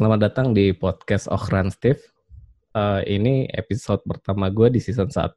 selamat 0.00 0.32
datang 0.32 0.56
di 0.56 0.72
podcast 0.72 1.28
Okran 1.28 1.68
Steve. 1.68 2.00
Uh, 2.72 3.04
ini 3.04 3.44
episode 3.52 4.00
pertama 4.08 4.48
gue 4.48 4.72
di 4.72 4.80
season 4.80 5.12
1. 5.12 5.36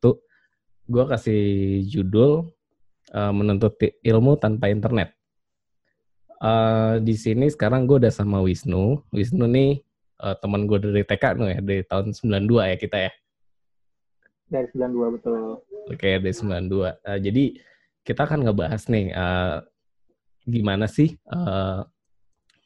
Gue 0.87 1.03
kasih 1.03 1.43
judul 1.83 2.47
uh, 3.11 3.33
Menuntut 3.35 3.75
Ilmu 3.83 4.39
Tanpa 4.39 4.71
Internet. 4.71 5.19
Uh, 6.39 6.95
di 7.03 7.11
sini 7.11 7.51
sekarang 7.51 7.83
gue 7.91 8.07
udah 8.07 8.13
sama 8.15 8.39
Wisnu. 8.39 9.03
Wisnu 9.11 9.51
nih 9.51 9.83
uh, 10.23 10.39
teman 10.39 10.63
gue 10.63 10.79
dari 10.79 11.03
TK 11.03 11.43
nih 11.43 11.47
ya, 11.51 11.59
dari 11.59 11.81
tahun 11.83 12.15
92 12.15 12.71
ya 12.71 12.77
kita 12.79 12.97
ya. 13.03 13.11
Dari 14.47 14.67
92 14.71 15.15
betul. 15.19 15.59
Oke, 15.91 16.07
dari 16.23 16.31
92. 16.31 16.71
Uh, 17.03 17.19
jadi 17.19 17.43
kita 18.07 18.31
akan 18.31 18.47
ngebahas 18.47 18.87
nih 18.87 19.11
uh, 19.11 19.59
gimana 20.47 20.87
sih 20.87 21.19
uh, 21.27 21.83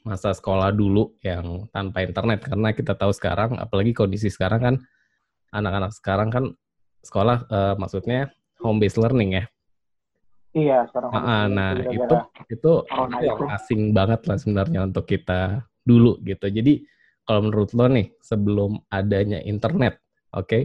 masa 0.08 0.32
sekolah 0.32 0.72
dulu 0.72 1.12
yang 1.20 1.68
tanpa 1.76 2.08
internet 2.08 2.48
karena 2.48 2.72
kita 2.72 2.96
tahu 2.96 3.12
sekarang 3.12 3.60
apalagi 3.60 3.92
kondisi 3.92 4.32
sekarang 4.32 4.60
kan 4.64 4.76
anak-anak 5.52 5.92
sekarang 5.92 6.32
kan 6.32 6.56
sekolah 7.04 7.44
uh, 7.52 7.76
maksudnya 7.76 8.32
home 8.64 8.80
based 8.80 8.96
learning 8.96 9.44
ya. 9.44 9.46
Iya, 10.56 10.90
sekarang. 10.90 11.12
Nah, 11.14 11.46
nah 11.52 11.70
itu 11.78 12.16
itu 12.50 12.72
yang 13.22 13.40
asing 13.54 13.82
banget 13.94 14.26
lah 14.26 14.38
sebenarnya 14.40 14.90
untuk 14.90 15.06
kita 15.06 15.62
dulu 15.86 16.18
gitu. 16.26 16.50
Jadi 16.50 16.88
kalau 17.28 17.46
menurut 17.46 17.70
lo 17.76 17.86
nih 17.92 18.08
sebelum 18.24 18.80
adanya 18.90 19.44
internet, 19.44 20.00
oke, 20.34 20.48
okay, 20.48 20.64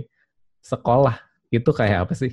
sekolah 0.62 1.18
itu 1.52 1.70
kayak 1.74 2.08
apa 2.08 2.14
sih? 2.16 2.32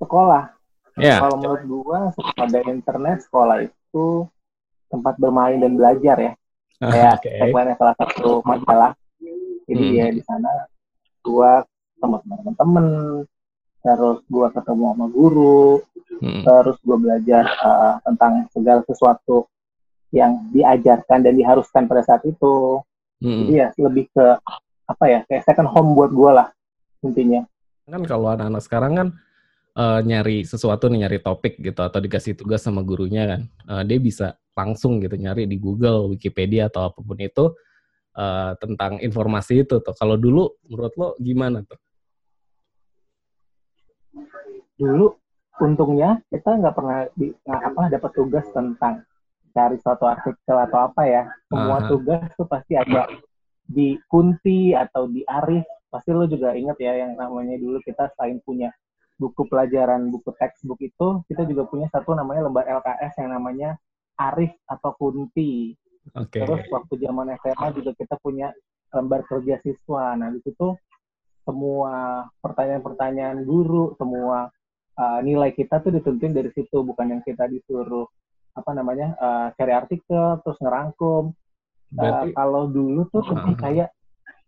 Sekolah. 0.00 0.54
Ya. 0.96 1.20
Kalau 1.20 1.36
menurut 1.40 1.62
gua 1.68 2.00
ada 2.36 2.60
internet 2.68 3.24
sekolah 3.26 3.68
itu 3.68 4.28
tempat 4.92 5.16
bermain 5.16 5.56
dan 5.56 5.72
belajar 5.72 6.16
ya. 6.20 6.32
Kayak 6.82 7.22
okay. 7.22 7.38
tagline 7.40 7.72
salah 7.80 7.96
satu 7.96 8.44
majalah. 8.44 8.92
Jadi 9.70 9.84
hmm. 9.88 9.96
ya 9.96 10.06
di 10.10 10.22
sana 10.26 10.50
gua 11.22 11.62
sama 12.02 12.18
teman-teman, 12.26 12.86
terus 13.78 14.18
gua 14.26 14.50
ketemu 14.50 14.84
sama 14.90 15.06
guru, 15.06 15.78
hmm. 16.18 16.42
terus 16.42 16.76
gua 16.82 16.98
belajar 16.98 17.46
uh, 17.62 18.02
tentang 18.02 18.50
segala 18.50 18.82
sesuatu 18.82 19.46
yang 20.10 20.50
diajarkan 20.50 21.22
dan 21.22 21.38
diharuskan 21.38 21.86
pada 21.86 22.02
saat 22.02 22.26
itu. 22.26 22.82
Hmm. 23.22 23.46
Jadi 23.46 23.52
ya 23.54 23.70
lebih 23.78 24.10
ke 24.10 24.26
apa 24.90 25.04
ya 25.06 25.22
kayak 25.30 25.46
second 25.46 25.70
home 25.70 25.94
buat 25.94 26.10
gua 26.10 26.30
lah 26.34 26.48
intinya. 27.06 27.46
Kan 27.86 28.02
kalau 28.02 28.34
anak-anak 28.34 28.62
sekarang 28.66 28.92
kan 28.98 29.08
uh, 29.78 30.02
nyari 30.02 30.42
sesuatu 30.42 30.90
nih 30.90 31.06
nyari 31.06 31.18
topik 31.22 31.62
gitu 31.62 31.86
atau 31.86 32.02
dikasih 32.02 32.34
tugas 32.34 32.66
sama 32.66 32.82
gurunya 32.82 33.30
kan, 33.30 33.40
uh, 33.70 33.86
dia 33.86 34.02
bisa 34.02 34.34
langsung 34.52 35.00
gitu 35.00 35.16
nyari 35.16 35.48
di 35.48 35.56
Google, 35.56 36.12
Wikipedia 36.12 36.68
atau 36.68 36.92
apa 36.92 37.00
pun 37.00 37.16
itu 37.16 37.52
uh, 38.16 38.52
tentang 38.60 39.00
informasi 39.00 39.64
itu 39.64 39.80
tuh. 39.80 39.94
Kalau 39.96 40.16
dulu 40.20 40.52
menurut 40.68 40.92
lo 40.96 41.08
gimana 41.20 41.64
tuh? 41.64 41.80
Dulu 44.76 45.06
untungnya 45.60 46.20
kita 46.28 46.58
nggak 46.58 46.74
pernah 46.74 46.98
di, 47.16 47.32
apa 47.48 47.92
dapat 47.92 48.10
tugas 48.12 48.46
tentang 48.52 49.04
cari 49.52 49.76
suatu 49.80 50.04
artikel 50.08 50.56
atau 50.56 50.88
apa 50.88 51.02
ya. 51.04 51.22
Semua 51.48 51.78
Aha. 51.80 51.88
tugas 51.88 52.24
tuh 52.36 52.48
pasti 52.48 52.76
ada 52.76 53.08
di 53.64 53.96
Kunti 54.08 54.72
atau 54.76 55.08
di 55.08 55.24
Arif. 55.28 55.64
Pasti 55.92 56.08
lo 56.12 56.24
juga 56.24 56.56
inget 56.56 56.80
ya 56.80 57.04
yang 57.04 57.20
namanya 57.20 57.60
dulu 57.60 57.76
kita 57.84 58.08
selain 58.16 58.40
punya 58.40 58.72
buku 59.20 59.44
pelajaran, 59.46 60.08
buku 60.08 60.34
textbook 60.34 60.80
itu, 60.80 61.20
kita 61.30 61.44
juga 61.44 61.68
punya 61.68 61.86
satu 61.92 62.16
namanya 62.16 62.48
lembar 62.48 62.64
LKS 62.66 63.22
yang 63.22 63.30
namanya 63.38 63.76
Arif 64.30 64.52
atau 64.68 64.92
Kunti. 64.94 65.74
Okay. 66.12 66.42
Terus 66.42 66.62
waktu 66.70 66.94
zaman 66.98 67.34
SMA 67.38 67.68
juga 67.78 67.90
kita 67.94 68.14
punya 68.18 68.50
lembar 68.92 69.24
kerja 69.26 69.58
siswa. 69.62 70.14
Nah, 70.18 70.28
di 70.30 70.42
situ 70.42 70.74
semua 71.42 72.26
pertanyaan-pertanyaan 72.38 73.42
guru, 73.42 73.94
semua 73.98 74.50
uh, 74.98 75.20
nilai 75.22 75.50
kita 75.54 75.82
tuh 75.82 75.90
ditentuin 75.90 76.34
dari 76.34 76.50
situ, 76.54 76.82
bukan 76.82 77.18
yang 77.18 77.22
kita 77.22 77.50
disuruh 77.50 78.06
apa 78.52 78.70
namanya 78.76 79.16
uh, 79.16 79.48
cari 79.56 79.72
artikel 79.72 80.38
terus 80.44 80.58
ngerangkum. 80.60 81.32
Uh, 81.92 82.32
kalau 82.32 82.72
dulu 82.72 83.04
tuh 83.12 83.20
uh, 83.20 83.52
kayak 83.58 83.92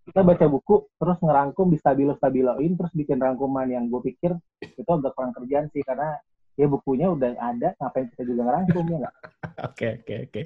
kita 0.04 0.20
baca 0.20 0.46
buku 0.48 0.84
terus 1.00 1.18
ngerangkum 1.24 1.72
di 1.72 1.80
stabilo 1.80 2.12
stabiloin 2.20 2.76
terus 2.76 2.92
bikin 2.92 3.16
rangkuman 3.16 3.64
yang 3.64 3.88
gue 3.88 4.04
pikir 4.12 4.36
itu 4.60 4.84
agak 4.84 5.16
kurang 5.16 5.32
kerjaan 5.32 5.72
sih 5.72 5.80
karena 5.80 6.20
ya 6.54 6.66
bukunya 6.70 7.10
udah 7.10 7.34
ada 7.34 7.74
ngapain 7.82 8.06
kita 8.14 8.22
juga 8.22 8.40
ngerangkum 8.46 8.84
ya 8.86 8.96
nggak? 9.06 9.16
Oke 9.70 10.02
oke 10.02 10.14
oke. 10.26 10.42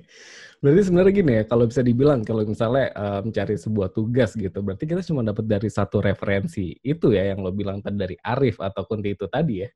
Berarti 0.61 0.81
sebenarnya 0.85 1.13
gini 1.17 1.33
ya 1.41 1.43
kalau 1.49 1.65
bisa 1.65 1.81
dibilang 1.81 2.21
kalau 2.29 2.45
misalnya 2.45 2.93
uh, 2.93 3.21
mencari 3.25 3.57
sebuah 3.57 3.89
tugas 3.89 4.37
gitu 4.37 4.61
berarti 4.61 4.85
kita 4.85 5.01
cuma 5.01 5.25
dapat 5.25 5.49
dari 5.49 5.71
satu 5.73 6.05
referensi. 6.05 6.77
Itu 6.85 7.17
ya 7.17 7.33
yang 7.33 7.41
lo 7.41 7.49
bilang 7.49 7.81
tadi 7.81 7.97
dari 7.97 8.17
Arif 8.21 8.61
atau 8.61 8.85
Kunti 8.85 9.17
itu 9.17 9.25
tadi 9.25 9.65
ya. 9.65 9.71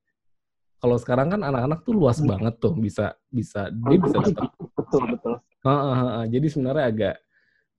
Kalau 0.82 1.00
sekarang 1.00 1.32
kan 1.32 1.40
anak-anak 1.40 1.80
tuh 1.80 1.96
luas 1.96 2.20
hmm. 2.20 2.28
banget 2.28 2.54
tuh 2.60 2.74
bisa 2.76 3.16
bisa 3.32 3.72
dia 3.72 3.98
bisa 4.02 4.16
dapat 4.20 4.52
betul 4.52 5.02
betul. 5.16 5.34
Uh, 5.64 5.70
uh, 5.70 6.00
uh, 6.20 6.24
jadi 6.28 6.46
sebenarnya 6.52 6.84
agak 6.92 7.16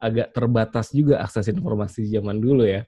agak 0.02 0.28
terbatas 0.34 0.88
juga 0.90 1.22
akses 1.22 1.54
informasi 1.54 2.10
zaman 2.10 2.42
dulu 2.42 2.66
ya. 2.66 2.82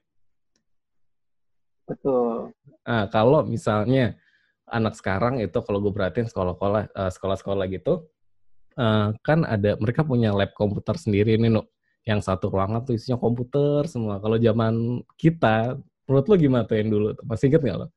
Betul. 1.85 2.49
Nah 2.81 3.05
kalau 3.13 3.45
misalnya 3.45 4.17
anak 4.69 4.97
sekarang 4.97 5.41
itu 5.41 5.57
kalau 5.61 5.77
gue 5.81 5.93
perhatiin 5.93 6.29
sekolah-sekolah 6.29 6.93
uh, 6.93 7.11
sekolah-sekolah 7.13 7.65
gitu 7.69 8.09
uh, 8.77 9.13
kan 9.21 9.45
ada 9.45 9.77
mereka 9.77 10.01
punya 10.01 10.33
lab 10.33 10.51
komputer 10.57 10.97
sendiri 10.97 11.37
nih 11.37 11.53
no 11.53 11.69
yang 12.05 12.21
satu 12.21 12.53
ruangan 12.53 12.85
tuh 12.85 12.93
isinya 12.93 13.17
komputer 13.17 13.89
semua. 13.89 14.21
Kalau 14.21 14.37
zaman 14.37 15.01
kita 15.17 15.73
menurut 16.05 16.25
lo 16.29 16.35
gimana 16.37 16.61
tuh 16.69 16.77
yang 16.77 16.89
dulu? 16.93 17.17
Masih 17.25 17.49
inget 17.49 17.65
nggak 17.65 17.79
lo 17.81 17.87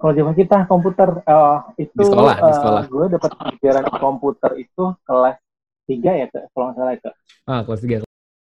kalau 0.00 0.12
zaman 0.16 0.32
kita 0.32 0.64
komputer 0.64 1.08
uh, 1.28 1.60
itu 1.76 1.92
di 1.92 2.08
sekolah, 2.08 2.34
uh, 2.40 2.48
di 2.48 2.52
sekolah. 2.56 2.82
gue 2.88 3.06
dapat 3.20 3.30
pelajaran 3.36 3.84
komputer 4.00 4.52
itu 4.56 4.84
kelas 5.04 5.36
tiga 5.84 6.10
ya 6.16 6.26
kalau 6.56 6.64
nggak 6.72 6.76
salah 6.80 6.92
itu 6.96 7.10
ah 7.44 7.60
kelas 7.68 7.80
tiga. 7.84 7.96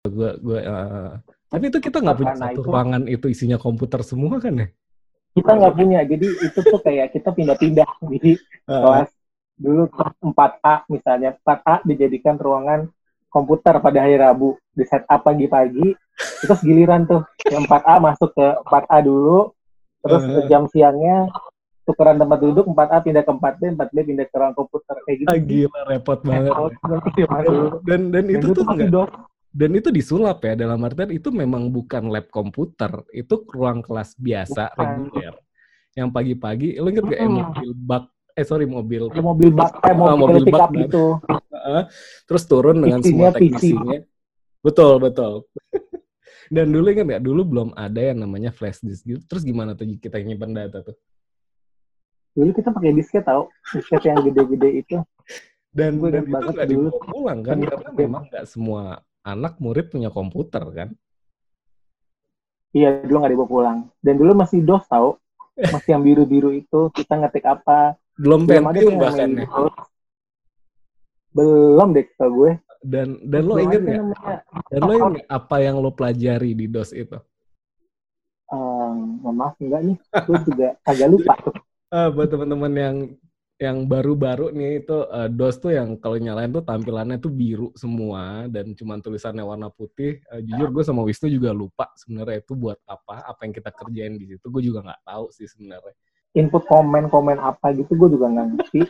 Gue 0.05 0.29
gue 0.43 0.59
uh, 0.67 1.15
tapi 1.47 1.63
itu 1.71 1.79
kita 1.79 2.03
nggak 2.03 2.17
punya 2.19 2.35
satu 2.35 2.59
itu, 2.59 2.67
ruangan 2.67 3.01
itu 3.07 3.25
isinya 3.31 3.55
komputer 3.55 4.03
semua 4.03 4.35
kan 4.43 4.53
ya 4.59 4.67
kita 5.35 5.51
nggak 5.51 5.75
punya 5.75 5.99
jadi 6.07 6.27
itu 6.47 6.59
tuh 6.63 6.79
kayak 6.79 7.11
kita 7.11 7.29
pindah-pindah. 7.35 7.89
Jadi 8.15 8.31
uh. 8.71 8.81
kelas 8.81 9.09
dulu 9.55 9.83
kelas 9.91 10.15
4A 10.19 10.75
misalnya 10.87 11.29
4A 11.43 11.83
dijadikan 11.83 12.35
ruangan 12.39 12.87
komputer 13.27 13.75
pada 13.83 13.99
hari 13.99 14.15
Rabu. 14.15 14.55
Di 14.71 14.87
setup 14.87 15.27
pagi-pagi 15.27 15.91
terus 16.15 16.59
giliran 16.63 17.03
tuh 17.03 17.27
yang 17.51 17.67
4A 17.67 17.99
masuk 17.99 18.31
ke 18.31 18.47
4A 18.63 18.97
dulu 19.03 19.51
terus 19.99 20.23
uh. 20.23 20.47
jam 20.47 20.63
siangnya 20.71 21.27
tukeran 21.83 22.17
tempat 22.17 22.39
duduk 22.39 22.65
4A 22.71 22.97
pindah 23.03 23.23
ke 23.27 23.31
4B 23.35 23.61
4B 23.75 23.97
pindah 24.07 24.25
ke 24.31 24.35
ruang 24.39 24.55
komputer 24.55 24.95
kayak 25.03 25.17
gitu. 25.19 25.29
Ah, 25.29 25.39
gila 25.39 25.79
repot 25.91 26.19
banget. 26.23 26.53
Dan 27.83 28.01
dan 28.15 28.25
itu 28.31 28.47
tuh 28.55 28.63
enggak 28.63 29.11
dan 29.55 29.71
itu 29.71 29.87
disulap 29.87 30.43
ya 30.43 30.59
dalam 30.59 30.83
artian 30.83 31.15
itu 31.15 31.31
memang 31.31 31.71
bukan 31.71 32.11
lab 32.11 32.27
komputer 32.27 32.91
itu 33.15 33.39
ruang 33.47 33.79
kelas 33.79 34.19
biasa 34.19 34.75
reguler. 34.75 35.31
Yang 35.95 36.09
pagi-pagi 36.11 36.75
lo 36.75 36.91
inget 36.91 37.07
gak 37.07 37.23
hmm. 37.23 37.31
mobil 37.39 37.69
bak 37.71 38.03
eh 38.35 38.43
sorry 38.43 38.67
mobil 38.67 39.07
ya, 39.15 39.23
mobil 39.23 39.47
bak 39.55 39.79
eh 39.79 39.95
mobil, 39.95 40.11
ah, 40.11 40.17
mobil 40.19 40.43
bak 40.51 40.75
itu 40.75 41.05
terus 42.27 42.43
turun 42.51 42.83
dengan 42.83 42.99
Isinya 42.99 43.07
semua 43.07 43.29
teknisinya. 43.31 43.99
Betul 44.59 44.93
betul. 44.99 45.47
Dan 46.55 46.75
dulu 46.75 46.91
inget 46.91 47.07
gak 47.15 47.23
dulu 47.23 47.41
belum 47.47 47.69
ada 47.79 48.01
yang 48.11 48.27
namanya 48.27 48.51
flash 48.51 48.83
disk 48.83 49.07
gitu. 49.07 49.23
Terus 49.23 49.47
gimana 49.47 49.71
tuh 49.71 49.87
kita 49.87 50.19
nyimpan 50.19 50.51
data 50.51 50.83
tuh? 50.83 50.99
Dulu 52.35 52.51
kita 52.51 52.75
pakai 52.75 52.91
disket 52.91 53.23
tau 53.23 53.47
disket 53.71 54.03
yang 54.03 54.19
gede-gede 54.19 54.83
itu. 54.83 54.99
Dan, 55.71 56.03
dan 56.03 56.27
itu 56.27 56.51
nggak 56.51 56.67
dibawa 56.67 56.99
pulang 57.07 57.39
kan 57.39 57.55
karena 57.63 57.91
memang 57.95 58.23
nggak 58.27 58.47
semua 58.47 58.99
anak 59.25 59.57
murid 59.57 59.89
punya 59.89 60.13
komputer 60.13 60.61
kan? 60.71 60.89
Iya, 62.75 63.01
dulu 63.01 63.25
nggak 63.25 63.33
dibawa 63.33 63.49
pulang. 63.49 63.79
Dan 63.99 64.15
dulu 64.21 64.31
masih 64.37 64.61
DOS 64.61 64.85
tau, 64.85 65.17
masih 65.57 65.97
yang 65.97 66.03
biru-biru 66.05 66.53
itu 66.53 66.93
kita 66.93 67.17
ngetik 67.17 67.43
apa? 67.49 67.97
Belum 68.15 68.45
Pentium 68.45 69.01
bahkan 69.01 69.33
ya. 69.33 69.47
Belum 71.33 71.91
deh 71.91 72.05
ke 72.05 72.27
gue. 72.29 72.51
Dan 72.85 73.17
dan 73.25 73.41
lo 73.49 73.57
inget 73.57 73.81
nggak? 73.81 74.03
Dan 74.69 74.79
lo 74.85 74.91
inget 74.93 75.25
apa 75.25 75.55
yang 75.57 75.81
lo 75.81 75.89
pelajari 75.89 76.53
di 76.53 76.69
DOS 76.69 76.93
itu? 76.93 77.17
Um, 78.45 79.25
maaf 79.33 79.57
enggak 79.57 79.81
nih, 79.81 79.97
gue 79.97 80.37
juga 80.45 80.67
agak 80.85 81.07
lupa 81.09 81.33
tuh. 81.41 81.55
Uh, 81.93 82.09
buat 82.11 82.27
teman-teman 82.27 82.73
yang 82.75 82.95
yang 83.55 83.87
baru-baru 83.87 84.51
nih 84.51 84.83
itu 84.83 85.07
uh, 85.07 85.31
DOS 85.31 85.63
tuh 85.63 85.71
yang 85.71 85.95
kalau 85.95 86.19
nyalain 86.19 86.51
tuh 86.51 86.59
tampilannya 86.59 87.23
tuh 87.23 87.31
biru 87.31 87.71
semua 87.71 88.51
dan 88.51 88.75
cuma 88.75 88.99
tulisannya 88.99 89.47
warna 89.47 89.71
putih. 89.71 90.19
Uh, 90.27 90.43
jujur 90.43 90.75
gue 90.75 90.83
sama 90.83 91.07
Wisnu 91.07 91.31
juga 91.31 91.55
lupa 91.55 91.87
sebenarnya 91.95 92.43
itu 92.43 92.51
buat 92.51 92.75
apa, 92.83 93.23
apa 93.23 93.39
yang 93.47 93.53
kita 93.55 93.71
kerjain 93.71 94.19
di 94.19 94.35
situ. 94.35 94.45
Gue 94.51 94.59
juga 94.59 94.83
nggak 94.83 95.01
tahu 95.07 95.25
sih 95.31 95.47
sebenarnya. 95.47 95.95
Input 96.35 96.67
komen-komen 96.67 97.39
apa 97.39 97.71
gitu 97.71 97.95
gue 97.95 98.19
juga 98.19 98.27
nggak 98.27 98.47
ngerti. 98.59 98.81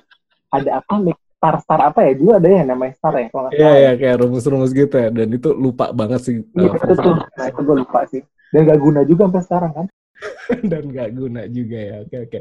Ada 0.49 0.81
apa 0.81 0.93
star 1.13 1.55
star 1.61 1.81
apa 1.85 1.99
ya 2.01 2.11
dulu 2.17 2.31
ada 2.33 2.47
ya 2.49 2.63
namanya 2.65 2.93
star 2.97 3.13
ya 3.21 3.27
kalau 3.29 3.49
Iya 3.53 3.71
iya 3.77 3.91
kayak 4.01 4.17
rumus-rumus 4.25 4.73
gitu 4.73 4.95
ya 4.97 5.13
dan 5.13 5.29
itu 5.29 5.53
lupa 5.53 5.93
banget 5.93 6.25
sih. 6.25 6.35
Iya 6.57 6.73
uh, 6.73 6.77
itu 6.81 6.93
tuh. 6.97 7.15
Nah 7.21 7.45
itu 7.53 7.61
gue 7.61 7.75
lupa 7.85 7.99
sih. 8.09 8.21
Dan 8.49 8.65
gak 8.65 8.81
guna 8.81 9.05
juga 9.05 9.29
sampai 9.29 9.43
sekarang 9.45 9.71
kan. 9.77 9.85
dan 10.71 10.83
gak 10.91 11.09
guna 11.15 11.47
juga 11.51 11.77
ya. 11.77 11.95
Oke 12.03 12.17
oke. 12.27 12.39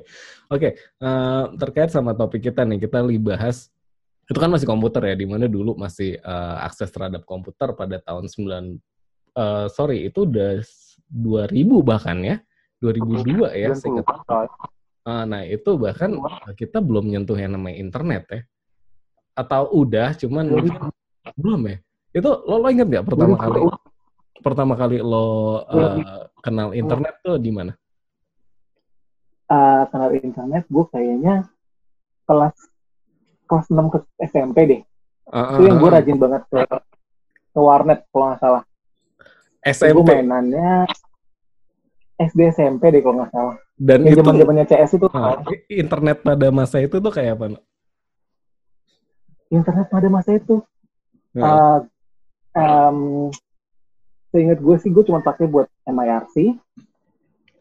Oke 0.50 0.68
uh, 1.02 1.44
terkait 1.58 1.90
sama 1.90 2.14
topik 2.14 2.50
kita 2.50 2.62
nih 2.66 2.82
kita 2.86 3.02
bahas 3.22 3.70
itu 4.24 4.38
kan 4.40 4.48
masih 4.48 4.64
komputer 4.64 5.04
ya 5.12 5.14
di 5.20 5.28
mana 5.28 5.44
dulu 5.44 5.76
masih 5.76 6.16
uh, 6.24 6.64
akses 6.64 6.88
terhadap 6.88 7.28
komputer 7.28 7.76
pada 7.76 8.00
tahun 8.00 8.24
9 8.32 8.80
uh, 9.36 9.68
sorry 9.68 10.08
itu 10.08 10.24
udah 10.24 10.64
2000 11.12 11.52
bahkan 11.84 12.16
ya 12.24 12.36
2002 12.80 13.52
ya 13.52 13.76
saya 13.76 14.00
Uh, 15.04 15.28
nah 15.28 15.44
itu 15.44 15.76
bahkan 15.76 16.16
kita 16.56 16.80
belum 16.80 17.12
nyentuh 17.12 17.36
yang 17.36 17.52
namanya 17.52 17.76
internet 17.76 18.24
ya. 18.24 18.40
Atau 19.36 19.68
udah 19.84 20.16
cuman 20.16 20.48
mungkin 20.48 20.72
belum 21.36 21.60
ya. 21.68 21.76
Itu 22.16 22.30
lo 22.48 22.64
lo 22.64 22.68
inget 22.72 22.88
nggak 22.88 23.04
pertama 23.04 23.36
kali 23.36 23.68
pertama 24.44 24.76
kali 24.76 25.00
lo 25.00 25.64
uh, 25.64 26.28
kenal 26.44 26.76
internet 26.76 27.16
tuh 27.24 27.40
di 27.40 27.48
mana? 27.48 27.72
Uh, 29.48 29.88
kenal 29.88 30.12
internet 30.12 30.64
gue 30.68 30.84
kayaknya 30.92 31.48
kelas 32.28 32.56
kelas 33.48 33.66
6 33.72 33.92
ke 33.92 33.98
SMP 34.28 34.58
deh. 34.68 34.82
Uh, 35.32 35.56
itu 35.56 35.62
yang 35.72 35.80
gue 35.80 35.90
rajin 35.90 36.18
banget 36.20 36.42
ke 36.52 36.60
ke 37.54 37.60
warnet 37.60 38.04
kalau 38.12 38.24
nggak 38.28 38.40
salah. 38.44 38.62
SMP 39.64 39.96
gue 39.96 40.04
mainannya 40.20 40.84
SD 42.20 42.52
SMP 42.52 42.92
deh 42.92 43.00
kalau 43.00 43.24
nggak 43.24 43.32
salah. 43.32 43.56
Dan 43.74 44.04
itu 44.04 44.20
zaman 44.20 44.36
zamannya 44.36 44.66
CS 44.68 45.00
itu. 45.00 45.06
Uh, 45.08 45.40
internet 45.72 46.20
pada 46.20 46.52
masa 46.52 46.84
itu 46.84 47.00
tuh 47.00 47.10
kayak 47.10 47.40
apa 47.40 47.56
internet 49.54 49.86
pada 49.86 50.08
masa 50.10 50.30
itu. 50.34 50.58
Uh, 51.34 51.82
um, 52.54 53.30
seingat 54.34 54.58
gue 54.58 54.76
sih 54.82 54.90
gue 54.90 55.06
cuma 55.06 55.22
pakai 55.22 55.46
buat 55.46 55.70
MIRC 55.86 56.58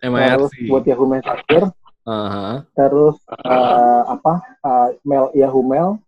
MIRC 0.02 0.34
terus 0.42 0.52
buat 0.66 0.84
Yahoo 0.90 1.06
Messenger 1.06 1.64
uh-huh. 2.10 2.66
terus 2.74 3.16
uh, 3.30 4.02
apa 4.10 4.34
uh, 4.66 4.90
mail 5.06 5.30
Yahoo 5.38 5.62
Mail. 5.62 6.02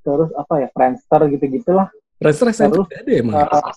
Terus 0.00 0.32
apa 0.32 0.64
ya 0.64 0.68
Friendster 0.72 1.28
gitu 1.28 1.44
gitulah 1.60 1.92
Friendster 2.16 2.48
SMP 2.56 2.72
terus, 2.80 2.88
ada 2.88 3.12
emang 3.12 3.36
uh, 3.36 3.72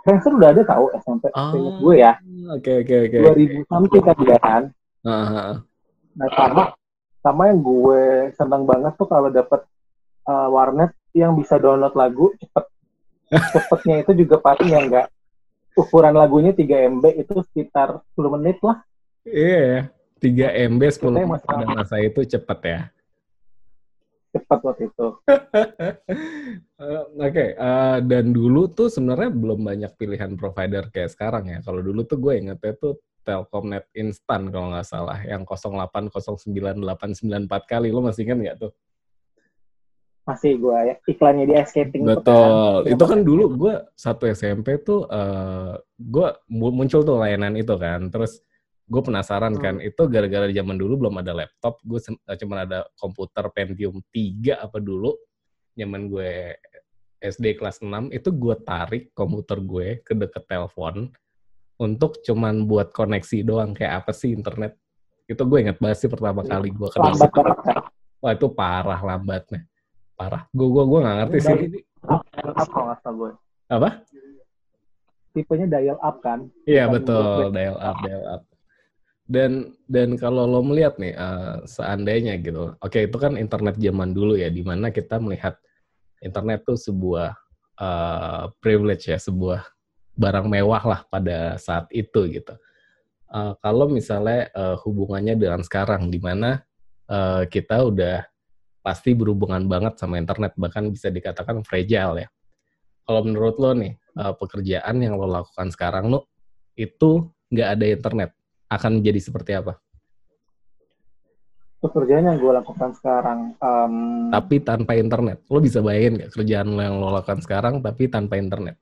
Friendster 0.00 0.32
udah 0.32 0.48
ada 0.56 0.62
tahu 0.64 0.88
SMP 0.96 1.28
oh, 1.36 1.52
seingat 1.52 1.76
gue 1.76 1.94
ya. 2.00 2.12
oke 2.56 2.72
oke 2.82 2.94
oke. 3.04 3.16
2000 3.68 3.68
something 3.68 4.02
kan 4.02 4.16
dia 4.24 4.38
kan. 4.40 4.62
Uh-huh. 5.04 5.52
nah 6.16 6.28
sama 6.32 6.62
sama 7.20 7.42
yang 7.52 7.60
gue 7.60 8.32
senang 8.34 8.64
banget 8.64 8.96
tuh 8.96 9.06
kalau 9.06 9.28
dapet 9.28 9.60
uh, 10.24 10.48
warnet 10.48 10.96
yang 11.12 11.36
bisa 11.36 11.60
download 11.60 11.92
lagu 11.92 12.32
cepet 12.40 12.64
cepetnya 13.28 13.94
itu 14.02 14.12
juga 14.24 14.36
paling 14.40 14.68
yang 14.68 14.84
enggak 14.88 15.06
ukuran 15.78 16.14
lagunya 16.16 16.52
3 16.52 16.98
MB 16.98 17.04
itu 17.22 17.32
sekitar 17.52 18.02
10 18.16 18.34
menit 18.40 18.58
lah 18.64 18.82
iya 19.28 19.88
yeah, 20.20 20.50
3 20.56 20.74
MB 20.74 20.82
10 20.82 21.14
menit 21.14 21.42
pada 21.44 21.66
masa 21.68 21.96
itu 22.02 22.20
cepet 22.24 22.60
ya 22.64 22.80
cepat 24.28 24.60
waktu 24.60 24.82
itu. 24.92 25.06
uh, 25.08 25.14
Oke, 26.78 27.04
okay, 27.16 27.48
uh, 27.56 27.96
eh, 27.96 27.98
dan 28.04 28.30
dulu 28.30 28.68
tuh 28.70 28.88
sebenarnya 28.92 29.30
belum 29.32 29.60
banyak 29.64 29.92
pilihan 29.96 30.36
provider 30.36 30.88
kayak 30.92 31.10
sekarang 31.12 31.48
ya. 31.48 31.58
Kalau 31.64 31.80
dulu 31.80 32.04
tuh 32.04 32.18
gue 32.20 32.38
ingetnya 32.38 32.74
tuh 32.76 33.00
Telkomnet 33.24 33.84
instan 33.92 34.48
kalau 34.48 34.72
nggak 34.72 34.88
salah, 34.88 35.20
yang 35.20 35.44
0809894 35.44 36.48
kali. 37.68 37.92
Lo 37.92 38.00
masih 38.00 38.24
ingat 38.24 38.38
nggak 38.40 38.56
tuh? 38.56 38.72
Masih 40.28 40.60
gue 40.60 40.76
ya 40.76 40.94
iklannya 41.08 41.44
di 41.48 41.54
escaping 41.56 42.04
betul. 42.04 42.84
Itu 42.84 43.04
kan 43.08 43.24
dulu 43.24 43.44
gue 43.56 43.74
satu 43.96 44.28
SMP 44.28 44.76
tuh 44.84 45.08
uh, 45.08 45.16
eh, 45.16 45.74
gue 45.96 46.28
muncul 46.52 47.00
tuh 47.00 47.16
layanan 47.16 47.56
itu 47.56 47.72
kan. 47.80 48.12
Terus 48.12 48.44
gue 48.88 49.02
penasaran 49.04 49.56
hmm. 49.56 49.62
kan 49.64 49.74
itu 49.80 50.02
gara-gara 50.08 50.48
zaman 50.52 50.76
dulu 50.76 51.08
belum 51.08 51.20
ada 51.24 51.32
laptop 51.32 51.80
gue 51.84 52.00
uh, 52.00 52.36
cuma 52.36 52.64
ada 52.64 52.88
komputer 52.96 53.44
Pentium 53.52 54.00
3 54.12 54.64
apa 54.64 54.80
dulu 54.80 55.12
zaman 55.76 56.08
gue 56.08 56.56
SD 57.20 57.60
kelas 57.60 57.84
6 57.84 58.12
itu 58.12 58.28
gue 58.32 58.56
tarik 58.64 59.12
komputer 59.12 59.58
gue 59.64 60.00
ke 60.04 60.12
deket 60.12 60.44
telepon 60.44 61.08
untuk 61.80 62.20
cuman 62.20 62.68
buat 62.68 62.92
koneksi 62.92 63.46
doang 63.46 63.70
kayak 63.70 64.02
apa 64.04 64.10
sih 64.10 64.34
internet. 64.34 64.74
Itu 65.28 65.44
gue 65.44 65.62
inget 65.62 65.78
banget 65.78 66.04
sih 66.04 66.10
pertama 66.10 66.40
iya. 66.42 66.50
kali 66.56 66.68
gue 66.72 66.88
kenal 66.90 67.12
wah 68.18 68.32
itu 68.34 68.46
parah 68.50 68.98
lambatnya 68.98 69.62
parah. 70.18 70.42
Gue 70.50 70.68
gue 70.74 70.84
gue 70.84 70.98
nggak 70.98 71.16
ngerti 71.22 71.38
sih 71.38 71.58
ini. 71.70 71.78
Nggak 72.02 73.10
gue. 73.14 73.30
Apa? 73.70 73.88
Tipenya 75.30 75.66
dial 75.70 75.98
up 76.02 76.18
kan? 76.18 76.50
Iya 76.66 76.90
betul, 76.90 77.54
dial 77.54 77.78
up, 77.78 77.96
dial 78.02 78.24
up. 78.26 78.42
Dan 79.28 79.76
dan 79.86 80.16
kalau 80.16 80.48
lo 80.48 80.64
melihat 80.64 80.96
nih, 80.96 81.12
uh, 81.12 81.60
seandainya 81.68 82.40
gitu, 82.40 82.72
oke 82.80 82.88
okay, 82.88 83.04
itu 83.04 83.16
kan 83.20 83.36
internet 83.36 83.76
zaman 83.76 84.16
dulu 84.16 84.40
ya, 84.40 84.48
di 84.48 84.64
mana 84.64 84.88
kita 84.88 85.20
melihat 85.20 85.60
internet 86.24 86.64
tuh 86.64 86.80
sebuah 86.80 87.36
uh, 87.76 88.48
privilege 88.64 89.12
ya, 89.12 89.20
sebuah 89.20 89.68
barang 90.16 90.48
mewah 90.48 90.80
lah 90.80 91.00
pada 91.12 91.60
saat 91.60 91.92
itu 91.92 92.24
gitu. 92.40 92.56
Uh, 93.28 93.52
kalau 93.60 93.92
misalnya 93.92 94.48
uh, 94.56 94.80
hubungannya 94.80 95.36
dengan 95.36 95.60
sekarang, 95.60 96.08
di 96.08 96.16
mana 96.16 96.64
uh, 97.12 97.44
kita 97.44 97.84
udah 97.84 98.24
pasti 98.80 99.12
berhubungan 99.12 99.66
banget 99.66 99.98
sama 99.98 100.16
internet, 100.16 100.54
bahkan 100.54 100.88
bisa 100.88 101.12
dikatakan 101.12 101.60
fragile 101.66 102.24
ya. 102.24 102.28
Kalau 103.08 103.24
menurut 103.24 103.56
lo 103.56 103.72
nih, 103.72 103.96
uh, 104.20 104.36
pekerjaan 104.36 105.00
yang 105.00 105.16
lo 105.16 105.28
lakukan 105.28 105.72
sekarang 105.72 106.12
lo 106.12 106.28
itu 106.76 107.26
nggak 107.48 107.68
ada 107.78 107.86
internet, 107.88 108.30
akan 108.68 109.00
jadi 109.00 109.20
seperti 109.20 109.56
apa? 109.56 109.80
Pekerjaan 111.78 112.26
yang 112.26 112.38
gue 112.42 112.52
lakukan 112.52 112.90
sekarang. 112.98 113.54
Um, 113.62 114.28
tapi 114.34 114.58
tanpa 114.60 114.98
internet, 114.98 115.46
lo 115.46 115.58
bisa 115.62 115.78
bayangin 115.80 116.20
nggak 116.22 116.32
kerjaan 116.34 116.68
lo 116.74 116.82
yang 116.82 116.96
lo 116.98 117.08
lakukan 117.14 117.40
sekarang 117.40 117.80
tapi 117.80 118.10
tanpa 118.10 118.36
internet? 118.36 118.76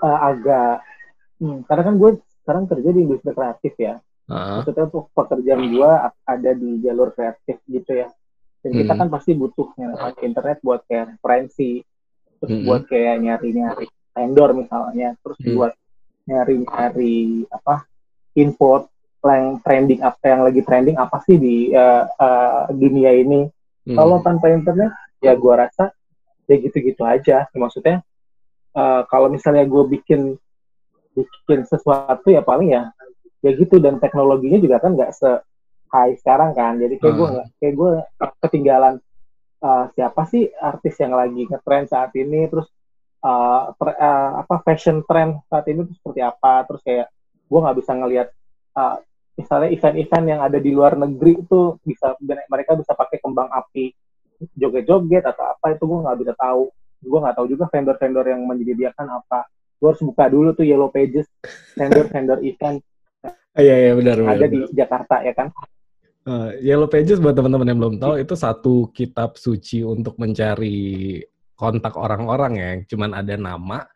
Uh, 0.00 0.18
agak, 0.32 0.80
hmm, 1.44 1.64
karena 1.68 1.82
kan 1.84 1.94
gue 2.00 2.10
sekarang 2.40 2.64
kerja 2.66 2.88
di 2.88 3.00
industri 3.04 3.32
kreatif 3.36 3.74
ya. 3.76 4.00
Uh. 4.30 4.62
Maksudnya 4.62 4.86
tuh 4.86 5.10
pekerjaan 5.10 5.62
gue 5.66 5.90
ada 6.22 6.50
di 6.54 6.70
jalur 6.78 7.10
kreatif 7.10 7.58
gitu 7.66 7.90
ya. 7.90 8.08
Dan 8.62 8.70
kita 8.76 8.92
hmm. 8.94 9.00
kan 9.02 9.08
pasti 9.08 9.32
butuh 9.34 9.72
internet 10.20 10.60
buat 10.62 10.84
kayak 10.84 11.16
referensi, 11.16 11.80
terus 12.38 12.60
hmm. 12.60 12.64
buat 12.68 12.82
kayak 12.86 13.16
nyari-nyari 13.24 13.88
vendor 14.12 14.50
misalnya, 14.52 15.16
terus 15.24 15.38
hmm. 15.40 15.52
buat 15.56 15.72
nyari-nyari 16.28 17.48
apa 17.48 17.88
info 18.36 18.86
yang 19.24 19.60
trending 19.64 20.00
apa 20.00 20.24
yang 20.24 20.40
lagi 20.44 20.60
trending 20.64 20.96
apa 20.96 21.16
sih 21.24 21.36
di 21.40 21.72
uh, 21.72 22.04
uh, 22.04 22.68
dunia 22.70 23.16
ini. 23.16 23.48
Hmm. 23.88 23.96
Kalau 23.96 24.20
tanpa 24.20 24.52
internet, 24.52 24.92
ya 25.24 25.32
gue 25.32 25.54
rasa 25.56 25.90
ya 26.44 26.56
gitu-gitu 26.60 27.00
aja. 27.02 27.48
Ya, 27.48 27.56
maksudnya 27.56 28.04
uh, 28.76 29.02
kalau 29.08 29.32
misalnya 29.32 29.64
gue 29.64 29.84
bikin 29.88 30.36
bikin 31.16 31.64
sesuatu 31.64 32.28
ya 32.28 32.44
paling 32.44 32.76
ya 32.76 32.92
ya 33.40 33.50
gitu. 33.56 33.76
Dan 33.82 33.98
teknologinya 34.00 34.58
juga 34.60 34.80
kan 34.80 34.96
nggak 34.96 35.12
se 35.12 35.30
high 35.90 36.14
sekarang 36.22 36.54
kan. 36.54 36.78
Jadi 36.78 36.96
kayak 37.02 37.14
gue 37.18 37.28
hmm. 37.28 37.46
kayak 37.58 37.74
gue 37.74 37.90
ketinggalan 38.46 38.94
uh, 39.60 39.84
siapa 39.92 40.22
sih 40.30 40.48
artis 40.54 40.94
yang 41.02 41.12
lagi 41.12 41.44
ngetrend 41.50 41.90
saat 41.90 42.14
ini? 42.14 42.46
Terus 42.46 42.68
uh, 43.26 43.74
per, 43.74 43.98
uh, 43.98 44.30
apa 44.46 44.62
fashion 44.64 45.02
trend 45.04 45.42
saat 45.50 45.66
ini 45.68 45.84
tuh 45.84 45.96
seperti 45.98 46.20
apa? 46.22 46.64
Terus 46.70 46.82
kayak 46.86 47.06
gue 47.50 47.58
nggak 47.58 47.78
bisa 47.82 47.92
ngelihat 47.98 48.28
uh, 48.78 48.96
misalnya 49.34 49.68
event-event 49.72 50.26
yang 50.28 50.40
ada 50.44 50.58
di 50.60 50.70
luar 50.70 50.94
negeri 50.94 51.40
itu 51.40 51.80
bisa 51.80 52.12
mereka 52.22 52.76
bisa 52.76 52.92
pakai 52.92 53.18
kembang 53.18 53.48
api 53.48 53.90
joget-joget 54.56 55.24
atau 55.24 55.56
apa 55.56 55.76
itu 55.76 55.84
gue 55.84 55.98
nggak 56.04 56.18
bisa 56.22 56.34
tahu. 56.36 56.70
Gue 57.00 57.18
nggak 57.18 57.36
tahu 57.40 57.46
juga 57.48 57.64
vendor-vendor 57.72 58.24
yang 58.28 58.44
menyediakan 58.44 59.06
apa. 59.08 59.48
Gue 59.80 59.96
harus 59.96 60.04
buka 60.04 60.28
dulu 60.28 60.52
tuh 60.52 60.68
yellow 60.68 60.92
pages 60.92 61.24
vendor-vendor 61.72 62.44
event 62.44 62.84
Iya 63.58 63.74
iya 63.76 63.92
benar 63.98 64.16
Ada 64.22 64.46
benar. 64.46 64.50
di 64.50 64.58
Jakarta 64.72 65.14
ya 65.26 65.34
kan. 65.34 65.48
Uh, 66.20 66.52
Yellow 66.60 66.86
Pages 66.86 67.18
buat 67.18 67.32
teman-teman 67.32 67.66
yang 67.66 67.80
belum 67.80 67.96
tahu 67.96 68.20
itu 68.20 68.34
satu 68.36 68.92
kitab 68.92 69.40
suci 69.40 69.80
untuk 69.82 70.20
mencari 70.20 71.18
kontak 71.56 71.96
orang-orang 71.96 72.52
ya. 72.60 72.70
Cuman 72.92 73.16
ada 73.16 73.34
nama, 73.34 73.88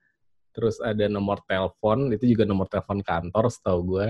terus 0.51 0.81
ada 0.81 1.07
nomor 1.07 1.45
telepon, 1.45 2.11
itu 2.11 2.25
juga 2.35 2.49
nomor 2.49 2.67
telepon 2.67 3.05
kantor 3.05 3.53
setahu 3.53 3.81
gue. 3.97 4.07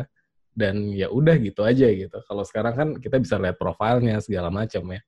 Dan 0.55 0.95
ya 0.95 1.11
udah 1.11 1.35
gitu 1.43 1.67
aja 1.67 1.91
gitu. 1.91 2.15
Kalau 2.25 2.47
sekarang 2.47 2.75
kan 2.79 2.89
kita 3.03 3.19
bisa 3.19 3.35
lihat 3.37 3.59
profilnya 3.59 4.23
segala 4.23 4.49
macam 4.49 4.87
ya. 4.95 5.01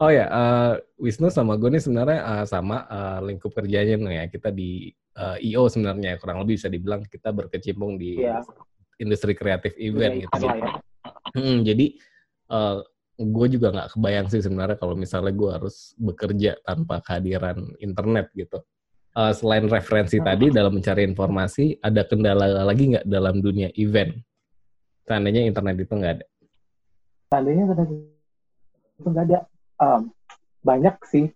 Oh 0.00 0.08
ya, 0.12 0.28
uh, 0.32 0.72
Wisnu 1.00 1.28
sama 1.28 1.60
gue 1.60 1.76
nih 1.76 1.80
sebenarnya 1.80 2.20
uh, 2.24 2.44
sama 2.48 2.88
uh, 2.88 3.20
lingkup 3.24 3.52
kerjanya 3.56 3.96
nih 3.96 4.16
ya. 4.16 4.24
Kita 4.28 4.48
di 4.52 4.92
uh, 5.16 5.40
IO 5.40 5.68
sebenarnya 5.68 6.20
kurang 6.20 6.44
lebih 6.44 6.60
bisa 6.60 6.68
dibilang 6.68 7.04
kita 7.08 7.32
berkecimpung 7.32 7.96
di 7.96 8.20
yeah 8.20 8.44
industri 9.00 9.32
kreatif 9.32 9.72
event 9.80 10.22
gitu. 10.22 10.46
Ya. 10.46 10.78
Hmm, 11.32 11.64
jadi 11.64 11.96
uh, 12.52 12.84
gue 13.20 13.46
juga 13.52 13.68
nggak 13.72 13.88
kebayang 13.96 14.26
sih 14.32 14.40
sebenarnya 14.40 14.76
kalau 14.80 14.96
misalnya 14.96 15.32
gue 15.32 15.50
harus 15.52 15.92
bekerja 16.00 16.56
tanpa 16.64 17.04
kehadiran 17.04 17.72
internet 17.80 18.32
gitu. 18.32 18.60
Uh, 19.10 19.34
selain 19.34 19.66
referensi 19.66 20.22
tadi 20.22 20.54
dalam 20.54 20.70
mencari 20.70 21.02
informasi, 21.02 21.82
ada 21.82 22.06
kendala 22.06 22.62
lagi 22.62 22.94
nggak 22.94 23.06
dalam 23.10 23.42
dunia 23.42 23.66
event? 23.74 24.14
Seandainya 25.02 25.50
internet 25.50 25.82
itu 25.82 25.92
nggak 25.98 26.12
ada. 26.14 26.26
Seandainya 27.34 27.62
internet 27.66 27.88
itu 27.90 29.08
nggak 29.10 29.24
ada, 29.26 29.38
um, 29.82 30.00
banyak 30.62 30.94
sih. 31.10 31.26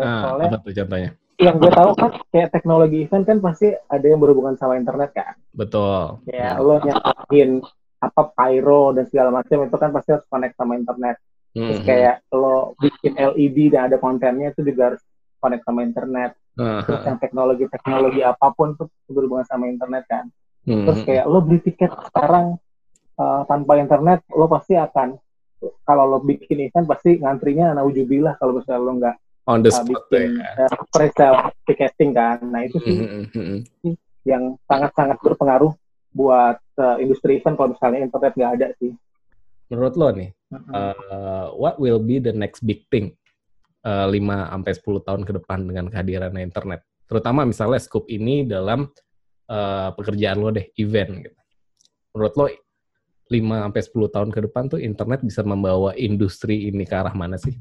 Ah, 0.00 0.24
Soalnya, 0.24 0.48
apa 0.54 0.56
tuh 0.64 0.72
contohnya? 0.72 1.10
Yang 1.38 1.56
gue 1.62 1.70
tahu 1.70 1.90
kan 1.94 2.10
kayak 2.34 2.50
teknologi 2.50 3.06
event 3.06 3.24
kan 3.24 3.38
pasti 3.38 3.70
ada 3.70 4.06
yang 4.06 4.18
berhubungan 4.18 4.58
sama 4.58 4.74
internet 4.74 5.14
kan. 5.14 5.38
Betul. 5.54 6.18
Ya, 6.26 6.58
hmm. 6.58 6.62
lo 6.66 6.74
nyalain 6.82 7.50
apa 7.98 8.22
pyro 8.34 8.94
dan 8.94 9.06
segala 9.10 9.30
macam 9.30 9.66
itu 9.66 9.76
kan 9.78 9.90
pasti 9.94 10.10
harus 10.18 10.26
connect 10.26 10.54
sama 10.58 10.74
internet. 10.74 11.16
Terus 11.54 11.78
hmm. 11.82 11.86
kayak 11.86 12.16
lo 12.34 12.74
bikin 12.78 13.12
LED 13.18 13.58
dan 13.74 13.90
ada 13.90 13.96
kontennya 14.02 14.50
itu 14.50 14.66
juga 14.66 14.94
harus 14.94 15.02
connect 15.38 15.62
sama 15.62 15.80
internet. 15.86 16.34
Uh-huh. 16.58 16.82
Terus 16.82 17.02
yang 17.06 17.18
teknologi-teknologi 17.22 18.20
apa 18.26 18.46
pun 18.50 18.74
tuh 18.74 18.90
berhubungan 19.06 19.46
sama 19.46 19.70
internet 19.70 20.04
kan. 20.10 20.26
Uh-huh. 20.66 20.90
Terus 20.90 21.00
kayak 21.06 21.24
lo 21.30 21.38
beli 21.42 21.62
tiket 21.62 21.94
sekarang 22.10 22.58
uh, 23.14 23.42
tanpa 23.46 23.78
internet, 23.78 24.26
lo 24.34 24.50
pasti 24.50 24.74
akan 24.74 25.14
kalau 25.82 26.04
lo 26.06 26.18
bikin 26.22 26.70
event 26.70 26.86
pasti 26.86 27.18
ngantrinya 27.18 27.74
naujubillah 27.74 28.38
kalau 28.38 28.58
misalnya 28.58 28.82
lo 28.82 28.92
nggak 28.94 29.16
on 29.48 29.64
the 29.64 29.72
uh, 29.72 29.80
spot 29.80 30.04
bikin 30.12 30.36
ya. 30.36 30.52
uh, 30.68 30.84
pre-sale 30.92 31.50
ticketing 31.64 32.12
kan. 32.12 32.38
Nah 32.44 32.68
itu 32.68 32.76
sih 32.84 32.96
uh-huh. 33.00 33.58
yang 34.28 34.60
sangat-sangat 34.68 35.16
berpengaruh 35.24 35.72
buat 36.12 36.60
uh, 36.76 36.96
industri 37.00 37.40
event 37.40 37.56
kalau 37.56 37.72
misalnya 37.72 38.04
internet 38.04 38.32
nggak 38.36 38.52
ada 38.60 38.68
sih. 38.76 38.92
Menurut 39.72 39.94
lo 39.96 40.08
nih, 40.12 40.30
uh, 40.72 41.52
what 41.56 41.76
will 41.80 42.00
be 42.00 42.20
the 42.20 42.32
next 42.32 42.64
big 42.64 42.84
thing 42.88 43.12
uh, 43.84 44.08
5 44.08 44.16
sampai 44.16 44.72
10 44.72 45.06
tahun 45.06 45.22
ke 45.24 45.32
depan 45.40 45.58
dengan 45.64 45.84
kehadiran 45.88 46.32
internet. 46.40 46.84
Terutama 47.08 47.44
misalnya 47.48 47.80
scope 47.80 48.08
ini 48.08 48.44
dalam 48.44 48.88
uh, 49.48 49.88
pekerjaan 49.96 50.40
lo 50.40 50.52
deh, 50.52 50.72
event 50.80 51.24
gitu. 51.24 51.40
Menurut 52.16 52.34
lo 52.36 52.46
5 53.28 53.64
sampai 53.68 53.82
10 53.84 54.14
tahun 54.14 54.28
ke 54.32 54.40
depan 54.48 54.62
tuh 54.72 54.80
internet 54.80 55.20
bisa 55.20 55.44
membawa 55.44 55.92
industri 55.96 56.68
ini 56.68 56.88
ke 56.88 56.94
arah 56.96 57.12
mana 57.12 57.36
sih? 57.36 57.56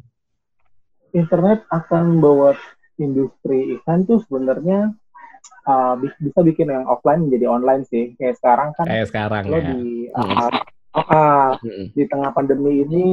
Internet 1.15 1.63
akan 1.71 2.17
membawa 2.17 2.57
industri 2.97 3.77
event 3.77 4.09
tuh 4.09 4.19
sebenarnya 4.25 4.91
uh, 5.67 5.95
bisa 5.99 6.39
bikin 6.41 6.71
yang 6.71 6.87
offline 6.89 7.27
menjadi 7.27 7.45
online 7.51 7.83
sih. 7.87 8.15
Kayak 8.17 8.35
sekarang 8.41 8.69
kan. 8.73 8.85
Kayak 8.87 9.07
sekarang 9.11 9.43
lo 9.47 9.57
ya. 9.57 9.63
di 9.71 9.83
uh, 10.11 10.49
uh, 10.95 10.99
uh, 10.99 11.49
di 11.93 12.03
tengah 12.09 12.31
pandemi 12.33 12.81
ini 12.83 13.05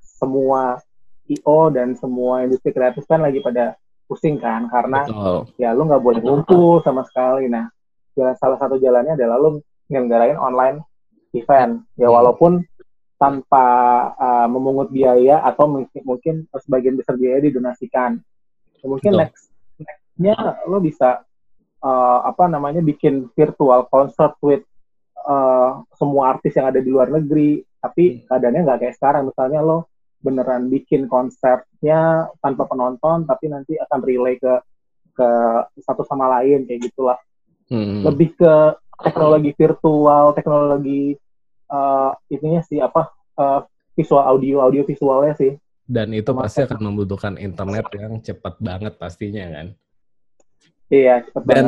semua 0.00 0.80
IO 1.26 1.70
dan 1.74 1.94
semua 1.98 2.46
industri 2.46 2.70
kreatif 2.70 3.04
kan 3.04 3.20
lagi 3.20 3.42
pada 3.42 3.74
pusing 4.06 4.38
kan 4.38 4.70
karena 4.70 5.02
Betul. 5.02 5.50
ya 5.58 5.74
lu 5.74 5.82
nggak 5.90 6.02
boleh 6.02 6.20
ngumpul 6.22 6.80
sama 6.82 7.02
sekali. 7.06 7.50
Nah, 7.50 7.66
salah 8.14 8.58
satu 8.58 8.78
jalannya 8.78 9.18
adalah 9.18 9.36
lu 9.36 9.58
nyelenggarain 9.90 10.38
online 10.38 10.82
event. 11.34 11.82
Ya 11.98 12.08
hmm. 12.08 12.16
walaupun 12.16 12.62
tanpa 13.16 13.64
uh, 14.16 14.46
memungut 14.48 14.92
biaya 14.92 15.40
atau 15.40 15.68
mungkin, 15.68 16.02
mungkin 16.04 16.34
sebagian 16.52 17.00
besar 17.00 17.16
biaya 17.16 17.40
didonasikan. 17.40 18.20
Mungkin 18.84 19.12
Betul. 19.16 19.22
next 19.24 19.44
nextnya 19.76 20.36
lo 20.68 20.78
bisa 20.80 21.24
uh, 21.80 22.18
apa 22.24 22.48
namanya 22.48 22.84
bikin 22.84 23.28
virtual 23.32 23.88
concert 23.88 24.36
with 24.44 24.62
uh, 25.24 25.80
semua 25.96 26.36
artis 26.36 26.54
yang 26.56 26.68
ada 26.68 26.80
di 26.80 26.92
luar 26.92 27.08
negeri. 27.08 27.64
Tapi 27.80 28.04
hmm. 28.04 28.20
keadaannya 28.28 28.62
nggak 28.68 28.78
kayak 28.84 28.96
sekarang. 29.00 29.32
Misalnya 29.32 29.60
lo 29.64 29.88
beneran 30.20 30.66
bikin 30.66 31.06
konsernya 31.06 32.26
tanpa 32.42 32.66
penonton 32.66 33.28
tapi 33.28 33.46
nanti 33.46 33.78
akan 33.78 34.00
relay 34.02 34.34
ke 34.40 34.58
ke 35.16 35.28
satu 35.80 36.02
sama 36.02 36.26
lain 36.40 36.66
kayak 36.66 36.90
gitulah 36.90 37.18
hmm. 37.70 38.02
lebih 38.04 38.34
ke 38.34 38.54
teknologi 39.06 39.54
virtual 39.54 40.34
teknologi 40.34 41.14
uh, 41.70 42.12
ininya 42.30 42.62
sih 42.64 42.78
apa 42.82 43.12
uh, 43.38 43.60
visual 43.96 44.22
audio 44.22 44.62
audio 44.62 44.82
visualnya 44.84 45.34
sih 45.38 45.52
dan 45.86 46.10
itu 46.10 46.34
Sama 46.34 46.46
pasti 46.46 46.60
akan 46.66 46.80
membutuhkan 46.92 47.34
internet 47.38 47.86
yang 47.94 48.18
cepat 48.22 48.54
banget 48.58 48.92
pastinya 48.98 49.44
kan 49.50 49.66
iya 50.90 51.22
cepat 51.22 51.42
dan 51.46 51.66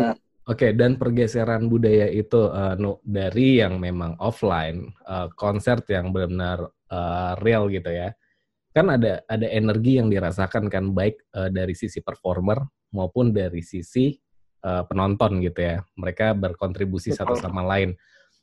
Oke, 0.49 0.65
okay, 0.65 0.73
dan 0.73 0.97
pergeseran 0.97 1.69
budaya 1.69 2.09
itu 2.09 2.49
uh, 2.49 2.73
no, 2.81 3.05
dari 3.05 3.61
yang 3.61 3.77
memang 3.77 4.17
offline, 4.17 4.89
uh, 5.05 5.29
konser 5.37 5.85
yang 5.93 6.09
benar-benar 6.09 6.73
uh, 6.89 7.37
real 7.45 7.69
gitu 7.69 7.93
ya, 7.93 8.17
kan 8.73 8.89
ada 8.89 9.21
ada 9.29 9.45
energi 9.45 10.01
yang 10.01 10.09
dirasakan 10.09 10.73
kan 10.73 10.97
baik 10.97 11.21
uh, 11.37 11.53
dari 11.53 11.77
sisi 11.77 12.01
performer 12.01 12.65
maupun 12.97 13.29
dari 13.29 13.61
sisi 13.61 14.17
uh, 14.65 14.89
penonton 14.89 15.45
gitu 15.45 15.61
ya. 15.61 15.85
Mereka 16.01 16.33
berkontribusi 16.33 17.13
Betul. 17.13 17.19
satu 17.21 17.35
sama 17.37 17.69
lain. 17.69 17.93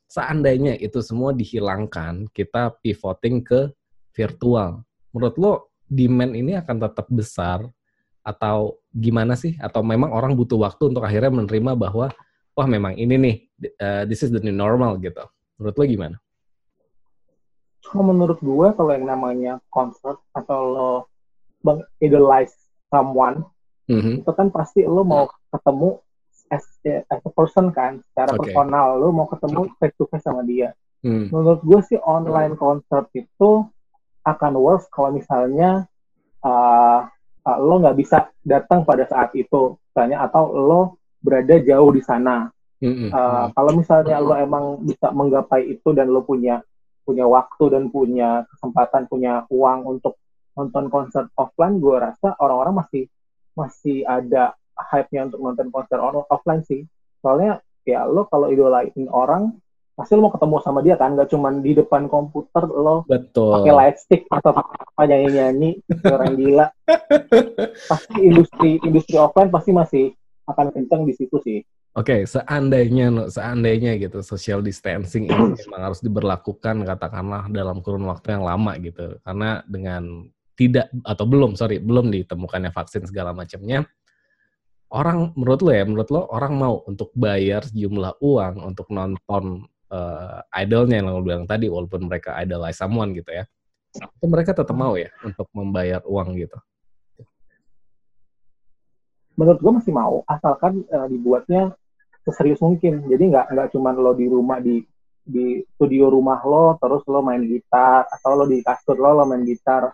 Seandainya 0.05 0.77
itu 0.77 1.01
semua 1.01 1.33
dihilangkan, 1.33 2.29
kita 2.29 2.77
pivoting 2.79 3.41
ke 3.41 3.73
virtual. 4.13 4.85
Menurut 5.11 5.35
lo 5.41 5.53
demand 5.89 6.33
ini 6.37 6.55
akan 6.55 6.77
tetap 6.81 7.07
besar 7.09 7.65
atau 8.21 8.79
gimana 8.93 9.33
sih? 9.33 9.57
Atau 9.57 9.81
memang 9.81 10.13
orang 10.13 10.37
butuh 10.37 10.61
waktu 10.61 10.93
untuk 10.93 11.03
akhirnya 11.03 11.33
menerima 11.33 11.73
bahwa 11.73 12.13
wah 12.55 12.67
memang 12.69 12.95
ini 12.95 13.15
nih 13.17 13.35
uh, 13.81 14.03
this 14.07 14.23
is 14.23 14.31
the 14.31 14.39
new 14.39 14.55
normal 14.55 14.95
gitu. 15.01 15.25
Menurut 15.57 15.75
lo 15.75 15.85
gimana? 15.85 16.17
menurut 17.93 18.41
gue 18.41 18.67
kalau 18.73 18.91
yang 18.91 19.05
namanya 19.05 19.61
concert 19.69 20.17
atau 20.33 20.59
lo 20.73 20.89
idolize 22.01 22.53
someone 22.89 23.45
mm-hmm. 23.87 24.25
itu 24.25 24.31
kan 24.33 24.47
pasti 24.49 24.83
lo 24.85 25.05
mau 25.05 25.29
ketemu 25.53 26.01
as, 26.51 26.63
as 26.85 27.21
a 27.21 27.31
person 27.33 27.73
kan 27.73 28.01
secara 28.11 28.35
okay. 28.35 28.51
personal 28.53 28.97
lo 28.99 29.09
mau 29.13 29.27
ketemu 29.29 29.71
face 29.81 29.95
to 29.97 30.05
face 30.09 30.25
sama 30.25 30.45
dia. 30.45 30.73
Mm. 31.05 31.29
menurut 31.29 31.61
gue 31.61 31.79
sih 31.85 31.99
online 32.01 32.57
concert 32.57 33.13
itu 33.13 33.61
akan 34.25 34.53
worse 34.57 34.89
kalau 34.89 35.13
misalnya 35.13 35.85
uh, 36.41 37.05
uh, 37.45 37.57
lo 37.61 37.77
nggak 37.77 37.93
bisa 37.93 38.33
datang 38.41 38.81
pada 38.81 39.05
saat 39.05 39.29
itu. 39.37 39.77
Misalnya 39.93 40.25
atau 40.25 40.49
lo 40.49 40.81
berada 41.21 41.61
jauh 41.61 41.93
di 41.93 42.01
sana. 42.01 42.49
Uh, 42.85 43.49
kalau 43.53 43.71
misalnya 43.73 44.21
lo 44.21 44.37
emang 44.37 44.81
bisa 44.81 45.09
menggapai 45.09 45.77
itu 45.77 45.89
dan 45.93 46.09
lo 46.09 46.21
punya 46.21 46.61
punya 47.05 47.25
waktu 47.29 47.63
dan 47.69 47.89
punya 47.93 48.45
kesempatan 48.49 49.05
punya 49.05 49.45
uang 49.49 49.97
untuk 49.97 50.17
nonton 50.57 50.89
konser 50.89 51.29
offline 51.37 51.77
gue 51.77 51.97
rasa 51.97 52.33
orang-orang 52.41 52.81
masih 52.81 53.03
masih 53.53 54.01
ada 54.05 54.57
hype-nya 54.75 55.31
untuk 55.31 55.39
nonton 55.41 55.67
konser 55.71 55.99
on 55.99 56.23
offline 56.27 56.63
sih. 56.67 56.83
Soalnya 57.23 57.63
ya 57.87 58.03
lo 58.05 58.27
kalau 58.27 58.51
idolain 58.51 59.07
orang 59.09 59.55
pasti 59.95 60.11
lo 60.17 60.27
mau 60.27 60.33
ketemu 60.35 60.55
sama 60.61 60.79
dia 60.83 60.95
kan? 60.99 61.15
Nggak 61.15 61.31
cuma 61.31 61.49
di 61.55 61.71
depan 61.71 62.11
komputer 62.11 62.67
lo 62.67 63.07
pakai 63.07 63.73
light 63.73 63.97
stick 63.97 64.27
atau 64.27 64.51
apa 64.51 65.01
nyanyi 65.07 65.29
nyanyi 65.31 65.69
orang 66.15 66.31
gila. 66.35 66.67
Pasti 67.87 68.19
industri 68.19 68.77
industri 68.83 69.15
offline 69.15 69.49
pasti 69.49 69.71
masih 69.71 70.05
akan 70.45 70.69
kenceng 70.75 71.07
di 71.09 71.13
situ 71.15 71.37
sih. 71.41 71.59
Oke, 71.95 72.11
okay, 72.11 72.21
seandainya, 72.27 73.31
seandainya 73.31 73.95
gitu, 73.95 74.19
social 74.19 74.59
distancing 74.59 75.31
ini 75.31 75.55
memang 75.63 75.81
harus 75.87 76.03
diberlakukan 76.03 76.83
katakanlah 76.83 77.47
dalam 77.47 77.79
kurun 77.79 78.03
waktu 78.11 78.35
yang 78.35 78.43
lama 78.43 78.75
gitu, 78.83 79.15
karena 79.23 79.63
dengan 79.63 80.27
tidak 80.59 80.91
atau 81.07 81.23
belum, 81.23 81.55
sorry, 81.55 81.79
belum 81.79 82.11
ditemukannya 82.11 82.75
vaksin 82.75 83.07
segala 83.07 83.31
macamnya, 83.31 83.87
orang 84.95 85.35
menurut 85.35 85.59
lo 85.59 85.71
ya, 85.75 85.83
menurut 85.83 86.09
lo 86.09 86.21
orang 86.31 86.55
mau 86.55 86.79
untuk 86.87 87.11
bayar 87.11 87.67
sejumlah 87.67 88.23
uang 88.23 88.63
untuk 88.63 88.87
nonton 88.87 89.67
uh, 89.91 90.39
idolnya 90.55 91.03
yang 91.03 91.11
lo 91.11 91.19
bilang 91.19 91.43
tadi, 91.43 91.67
walaupun 91.67 92.07
mereka 92.07 92.39
idolize 92.39 92.79
someone 92.79 93.11
gitu 93.11 93.27
ya, 93.27 93.43
itu 93.91 94.25
mereka 94.31 94.55
tetap 94.55 94.71
mau 94.71 94.95
ya 94.95 95.11
untuk 95.27 95.51
membayar 95.51 95.99
uang 96.07 96.39
gitu? 96.39 96.55
Menurut 99.35 99.59
gue 99.59 99.73
masih 99.83 99.91
mau 99.91 100.23
asalkan 100.31 100.87
uh, 100.87 101.11
dibuatnya 101.11 101.75
seserius 102.23 102.63
mungkin. 102.63 103.03
Jadi 103.11 103.35
nggak 103.35 103.51
nggak 103.51 103.67
cuma 103.75 103.91
lo 103.91 104.15
di 104.15 104.31
rumah 104.31 104.63
di 104.63 104.79
di 105.25 105.59
studio 105.75 106.07
rumah 106.07 106.39
lo 106.45 106.79
terus 106.79 107.01
lo 107.09 107.19
main 107.19 107.41
gitar 107.43 108.05
atau 108.07 108.37
lo 108.37 108.45
di 108.47 108.63
kasur 108.63 108.95
lo 108.95 109.11
lo 109.11 109.27
main 109.27 109.43
gitar. 109.43 109.91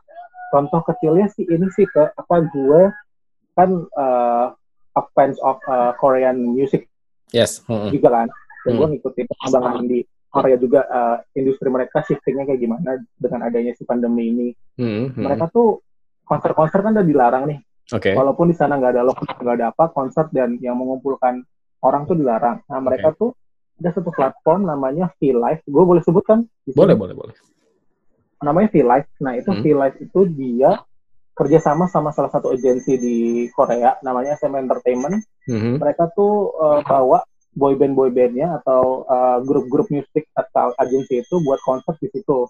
Contoh 0.54 0.86
kecilnya 0.86 1.26
sih 1.34 1.50
ini 1.50 1.68
sih 1.74 1.90
ke 1.90 2.14
apa 2.14 2.36
gue 2.54 2.82
kan 3.58 3.70
uh, 3.98 4.54
fans 5.16 5.38
of 5.42 5.58
uh, 5.68 5.96
Korean 5.98 6.38
music 6.56 6.88
yes 7.32 7.64
mm-hmm. 7.66 7.92
juga 7.96 8.10
kan 8.12 8.28
dan 8.68 8.72
mm. 8.76 8.78
gue 8.78 8.88
ngikutin 8.98 9.26
perkembangan 9.26 9.86
di 9.88 10.00
Korea 10.32 10.56
juga 10.56 10.82
uh, 10.88 11.18
industri 11.36 11.68
mereka 11.68 12.04
shiftingnya 12.08 12.48
kayak 12.48 12.62
gimana 12.64 13.00
dengan 13.20 13.52
adanya 13.52 13.76
si 13.76 13.84
pandemi 13.84 14.32
ini 14.32 14.50
mm-hmm. 14.80 15.20
mereka 15.20 15.52
tuh 15.52 15.84
konser-konser 16.24 16.80
kan 16.80 16.96
udah 16.96 17.08
dilarang 17.08 17.46
nih 17.52 17.60
Okay. 17.92 18.16
Walaupun 18.16 18.48
di 18.48 18.56
sana 18.56 18.80
nggak 18.80 18.96
ada 18.96 19.04
lo 19.04 19.12
nggak 19.12 19.56
ada 19.60 19.76
apa, 19.76 19.92
konser 19.92 20.32
dan 20.32 20.56
yang 20.64 20.80
mengumpulkan 20.80 21.44
orang 21.84 22.08
tuh 22.08 22.16
dilarang. 22.16 22.64
Nah 22.72 22.80
mereka 22.80 23.12
okay. 23.12 23.20
tuh 23.20 23.30
ada 23.84 23.90
satu 23.92 24.10
platform 24.16 24.64
namanya 24.64 25.12
V 25.20 25.36
Live. 25.36 25.62
Gue 25.68 25.84
boleh 25.84 26.00
sebutkan? 26.00 26.48
Boleh, 26.72 26.96
boleh, 26.96 27.12
boleh. 27.12 27.36
namanya 28.42 28.74
V-Live. 28.74 29.10
Nah 29.22 29.38
itu 29.38 29.54
hmm. 29.54 29.62
V-Live 29.62 29.98
itu 30.02 30.20
dia 30.34 30.82
kerjasama 31.32 31.88
sama 31.88 32.12
salah 32.12 32.30
satu 32.30 32.52
agensi 32.52 33.00
di 33.00 33.16
Korea 33.56 33.98
namanya 34.04 34.36
SM 34.38 34.52
Entertainment. 34.52 35.24
Mm-hmm. 35.48 35.80
Mereka 35.80 36.12
tuh 36.14 36.52
uh, 36.56 36.82
bawa 36.84 37.24
boyband 37.52 37.96
boybandnya 37.96 38.62
atau 38.62 39.04
uh, 39.08 39.44
grup-grup 39.44 39.88
musik 39.92 40.28
atau 40.36 40.72
agensi 40.80 41.24
itu 41.24 41.36
buat 41.44 41.60
konser 41.64 41.96
di 42.00 42.08
situ. 42.12 42.48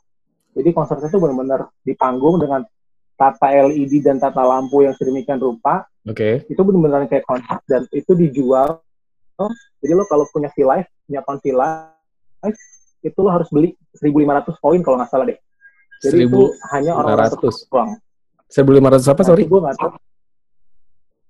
Jadi 0.52 0.70
konsernya 0.76 1.08
itu 1.08 1.18
benar-benar 1.18 1.72
di 1.82 1.94
panggung 1.96 2.38
dengan 2.38 2.62
tata 3.16 3.50
LED 3.54 4.02
dan 4.02 4.18
tata 4.18 4.42
lampu 4.44 4.84
yang 4.84 4.98
sedemikian 4.98 5.38
rupa. 5.38 5.88
Oke. 6.06 6.44
Okay. 6.46 6.52
Itu 6.52 6.66
benar-benar 6.66 7.08
kayak 7.08 7.26
konser 7.26 7.58
dan 7.70 7.86
itu 7.94 8.12
dijual. 8.18 8.82
Jadi 9.82 9.94
lo 9.98 10.06
kalau 10.06 10.30
punya 10.30 10.54
V-Live, 10.54 10.86
punya 11.10 11.26
akun 11.26 11.42
V-Live, 11.42 12.58
itu 13.02 13.18
lo 13.18 13.30
harus 13.34 13.50
beli 13.50 13.74
1.500 13.98 14.62
koin 14.62 14.82
kalau 14.86 15.02
nggak 15.02 15.10
salah 15.10 15.26
deh. 15.26 15.40
Jadi 16.02 16.26
1, 16.26 16.30
itu 16.30 16.42
hanya 16.74 16.92
orang-orang 16.98 17.30
doang. 17.70 17.92
1.500 18.52 19.08
apa, 19.08 19.22
sorry? 19.24 19.48
Gue 19.48 19.64
nggak 19.64 19.80
tahu. 19.80 19.92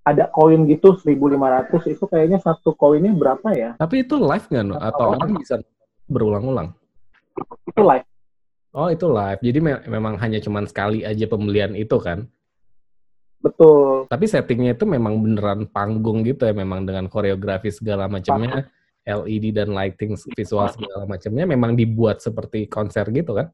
Ada 0.01 0.34
koin 0.34 0.66
gitu 0.66 0.98
1.500 0.98 1.94
itu 1.94 2.04
kayaknya 2.10 2.42
satu 2.42 2.74
koinnya 2.74 3.13
berapa 3.13 3.54
ya? 3.54 3.78
Tapi 3.78 4.01
itu 4.01 4.18
live 4.18 4.46
nggak, 4.50 4.63
no? 4.66 4.75
Atau 4.82 5.13
orang 5.13 5.38
bisa 5.38 5.62
berulang-ulang? 6.10 6.74
Itu 7.70 7.86
live. 7.86 8.06
Oh, 8.74 8.90
itu 8.90 9.06
live. 9.06 9.40
Jadi 9.46 9.60
me 9.62 9.78
memang 9.86 10.18
hanya 10.18 10.42
cuma 10.42 10.66
sekali 10.66 11.06
aja 11.06 11.30
pembelian 11.30 11.78
itu 11.78 12.01
kan? 12.01 12.25
Betul. 13.42 14.10
Tapi 14.10 14.25
settingnya 14.25 14.74
itu 14.74 14.90
memang 14.90 15.22
beneran 15.22 15.70
panggung 15.70 16.25
gitu 16.25 16.50
ya, 16.50 16.54
memang 16.54 16.86
dengan 16.86 17.06
koreografi 17.06 17.70
segala 17.70 18.10
macamnya, 18.10 18.70
LED 19.06 19.54
dan 19.54 19.74
lighting 19.74 20.13
visual 20.38 20.70
segala 20.70 21.10
macamnya 21.10 21.46
memang 21.50 21.74
dibuat 21.74 22.22
seperti 22.22 22.70
konser 22.70 23.10
gitu 23.10 23.34
kan? 23.38 23.50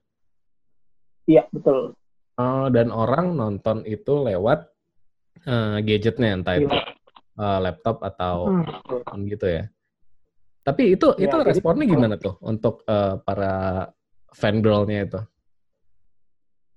Iya, 1.27 1.47
betul. 1.51 1.95
Uh, 2.37 2.69
dan 2.69 2.93
orang 2.93 3.33
nonton 3.33 3.81
itu 3.81 4.21
lewat 4.21 4.69
uh, 5.49 5.81
gadgetnya 5.81 6.37
entah 6.37 6.53
itu 6.61 6.69
uh, 7.33 7.57
laptop 7.57 8.05
atau 8.05 8.61
hmm. 8.61 9.25
gitu 9.25 9.49
ya. 9.49 9.65
Tapi 10.61 10.93
itu 10.93 11.17
ya, 11.17 11.25
itu 11.25 11.35
responnya 11.41 11.89
gimana 11.89 12.13
tuh 12.21 12.37
untuk 12.45 12.85
uh, 12.85 13.17
para 13.25 13.89
fan 14.37 14.61
girlnya 14.61 15.09
itu? 15.09 15.19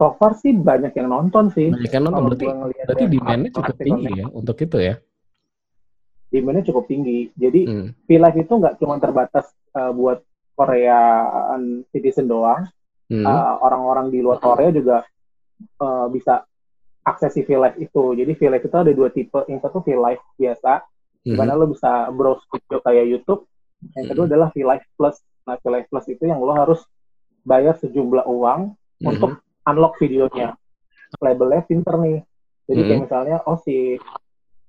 So 0.01 0.17
far 0.17 0.33
sih 0.41 0.57
banyak 0.57 0.97
yang 0.97 1.13
nonton 1.13 1.53
sih. 1.53 1.69
Banyak 1.69 1.93
yang 1.93 2.05
nonton 2.09 2.23
berarti 2.33 2.47
berarti 2.89 3.05
ya, 3.05 3.11
demand-nya 3.13 3.51
cukup 3.53 3.77
tinggi 3.77 4.09
ya 4.17 4.27
untuk 4.33 4.57
itu 4.65 4.79
ya. 4.81 4.95
Demand-nya 6.33 6.65
cukup 6.73 6.85
tinggi. 6.89 7.19
Jadi 7.37 7.61
hmm. 7.69 8.09
V-Live 8.09 8.39
itu 8.49 8.53
nggak 8.57 8.75
cuma 8.81 8.97
terbatas 8.97 9.53
uh, 9.77 9.93
buat 9.93 10.25
Korean 10.57 11.85
citizen 11.93 12.33
doang. 12.33 12.65
Hmm. 13.13 13.29
Uh, 13.29 13.61
orang-orang 13.61 14.09
di 14.09 14.25
luar 14.25 14.41
Korea 14.41 14.73
juga 14.73 15.05
uh, 15.81 16.07
bisa 16.13 16.45
akses 17.05 17.33
si 17.33 17.43
V-Live 17.45 17.81
itu. 17.81 18.03
Jadi 18.17 18.33
V-Live 18.37 18.65
itu 18.69 18.77
ada 18.77 18.93
dua 18.93 19.09
tipe. 19.09 19.41
Yang 19.49 19.61
satu 19.69 19.81
V-Live 19.81 20.23
biasa, 20.37 20.73
mm-hmm. 20.85 21.37
mana 21.37 21.53
lo 21.57 21.67
bisa 21.71 22.09
browse 22.13 22.45
video 22.53 22.79
kayak 22.85 23.07
YouTube. 23.09 23.49
Yang 23.97 24.07
kedua 24.13 24.25
mm-hmm. 24.25 24.31
adalah 24.37 24.49
V-Live 24.53 24.87
Plus. 24.97 25.17
Nah, 25.49 25.57
V-Live 25.61 25.89
Plus 25.89 26.07
itu 26.13 26.23
yang 26.29 26.41
lo 26.41 26.53
harus 26.53 26.81
bayar 27.45 27.75
sejumlah 27.81 28.25
uang 28.29 28.61
mm-hmm. 28.77 29.11
untuk 29.11 29.31
unlock 29.67 29.97
videonya. 29.97 30.57
Labelnya 31.19 31.63
pinter 31.65 31.95
nih. 31.99 32.19
Jadi 32.69 32.81
mm-hmm. 32.81 32.87
kayak 32.87 33.03
misalnya, 33.09 33.37
oh 33.49 33.59
si 33.65 33.97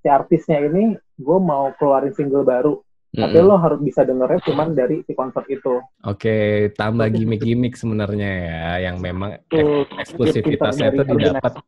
si 0.01 0.07
artisnya 0.10 0.57
ini 0.65 0.98
gue 0.98 1.38
mau 1.38 1.69
keluarin 1.77 2.15
single 2.17 2.41
baru 2.41 2.81
Mm-hmm. 3.12 3.27
Tapi 3.27 3.38
lo 3.44 3.60
harus 3.60 3.80
bisa 3.84 4.08
dengernya 4.08 4.39
cuma 4.48 4.63
dari 4.72 5.03
si 5.03 5.12
konser 5.12 5.44
itu. 5.51 5.84
Oke, 6.08 6.72
tambah 6.80 7.12
gimmick-gimmick 7.12 7.76
sebenarnya 7.76 8.32
ya, 8.47 8.88
yang 8.88 9.04
memang 9.04 9.36
eksklusivitasnya 10.00 10.95
itu 10.95 11.04
didapat. 11.04 11.60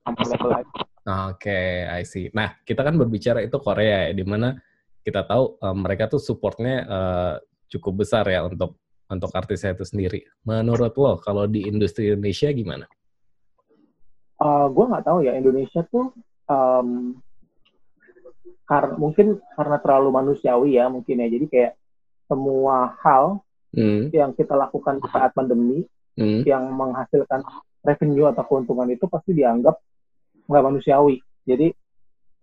Oke, 1.03 1.84
I 1.84 2.08
see. 2.08 2.32
Nah, 2.32 2.56
kita 2.63 2.88
kan 2.88 2.95
berbicara 2.95 3.43
itu 3.43 3.60
Korea 3.60 4.08
ya, 4.08 4.15
di 4.15 4.23
mana 4.23 4.56
kita 5.03 5.27
tahu 5.27 5.60
um, 5.60 5.84
mereka 5.84 6.08
tuh 6.08 6.23
supportnya 6.23 6.88
uh, 6.88 7.36
cukup 7.67 8.08
besar 8.08 8.23
ya 8.32 8.47
untuk 8.47 8.79
untuk 9.12 9.27
artisnya 9.36 9.75
itu 9.75 9.84
sendiri. 9.84 10.23
Menurut 10.47 10.95
lo, 10.95 11.19
kalau 11.19 11.43
di 11.43 11.67
industri 11.67 12.08
Indonesia 12.08 12.56
gimana? 12.56 12.88
Uh, 14.39 14.71
gue 14.71 14.86
nggak 14.88 15.03
tahu 15.03 15.27
ya, 15.27 15.36
Indonesia 15.36 15.84
tuh 15.91 16.15
um, 16.47 17.19
karena 18.63 18.95
mungkin 18.95 19.28
karena 19.60 19.78
terlalu 19.84 20.10
manusiawi 20.12 20.80
ya 20.80 20.88
mungkin 20.88 21.19
ya 21.19 21.28
jadi 21.28 21.45
kayak 21.52 21.73
semua 22.32 22.95
hal 23.04 23.43
hmm. 23.76 24.10
yang 24.15 24.32
kita 24.34 24.56
lakukan 24.56 25.04
saat 25.12 25.36
pandemi 25.36 25.84
hmm. 26.15 26.47
yang 26.47 26.71
menghasilkan 26.71 27.43
revenue 27.84 28.32
atau 28.32 28.43
keuntungan 28.47 28.88
itu 28.88 29.06
pasti 29.12 29.36
dianggap 29.36 29.76
nggak 30.47 30.63
manusiawi 30.63 31.19
jadi 31.43 31.76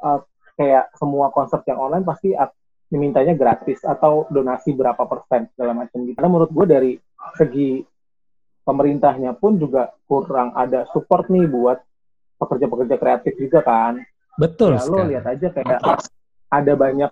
uh, 0.04 0.20
kayak 0.61 0.92
semua 0.96 1.33
konsep 1.33 1.64
yang 1.64 1.80
online 1.80 2.04
pasti 2.04 2.37
dimintanya 2.90 3.38
gratis 3.38 3.80
atau 3.87 4.26
donasi 4.28 4.74
berapa 4.74 5.00
persen 5.06 5.46
segala 5.54 5.72
macam 5.72 6.04
gitu. 6.04 6.18
Karena 6.18 6.30
menurut 6.30 6.50
gue 6.50 6.66
dari 6.66 6.92
segi 7.38 7.80
pemerintahnya 8.66 9.38
pun 9.38 9.56
juga 9.56 9.94
kurang 10.04 10.52
ada 10.59 10.85
support 10.90 11.30
nih 11.30 11.46
buat 11.46 11.78
pekerja-pekerja 12.37 12.96
kreatif 12.98 13.33
juga 13.38 13.62
kan. 13.62 14.02
Betul. 14.40 14.81
Ya, 14.81 14.88
lo 14.88 14.98
lihat 15.05 15.24
aja 15.29 15.48
kayak 15.53 15.81
ada 16.48 16.72
banyak 16.72 17.11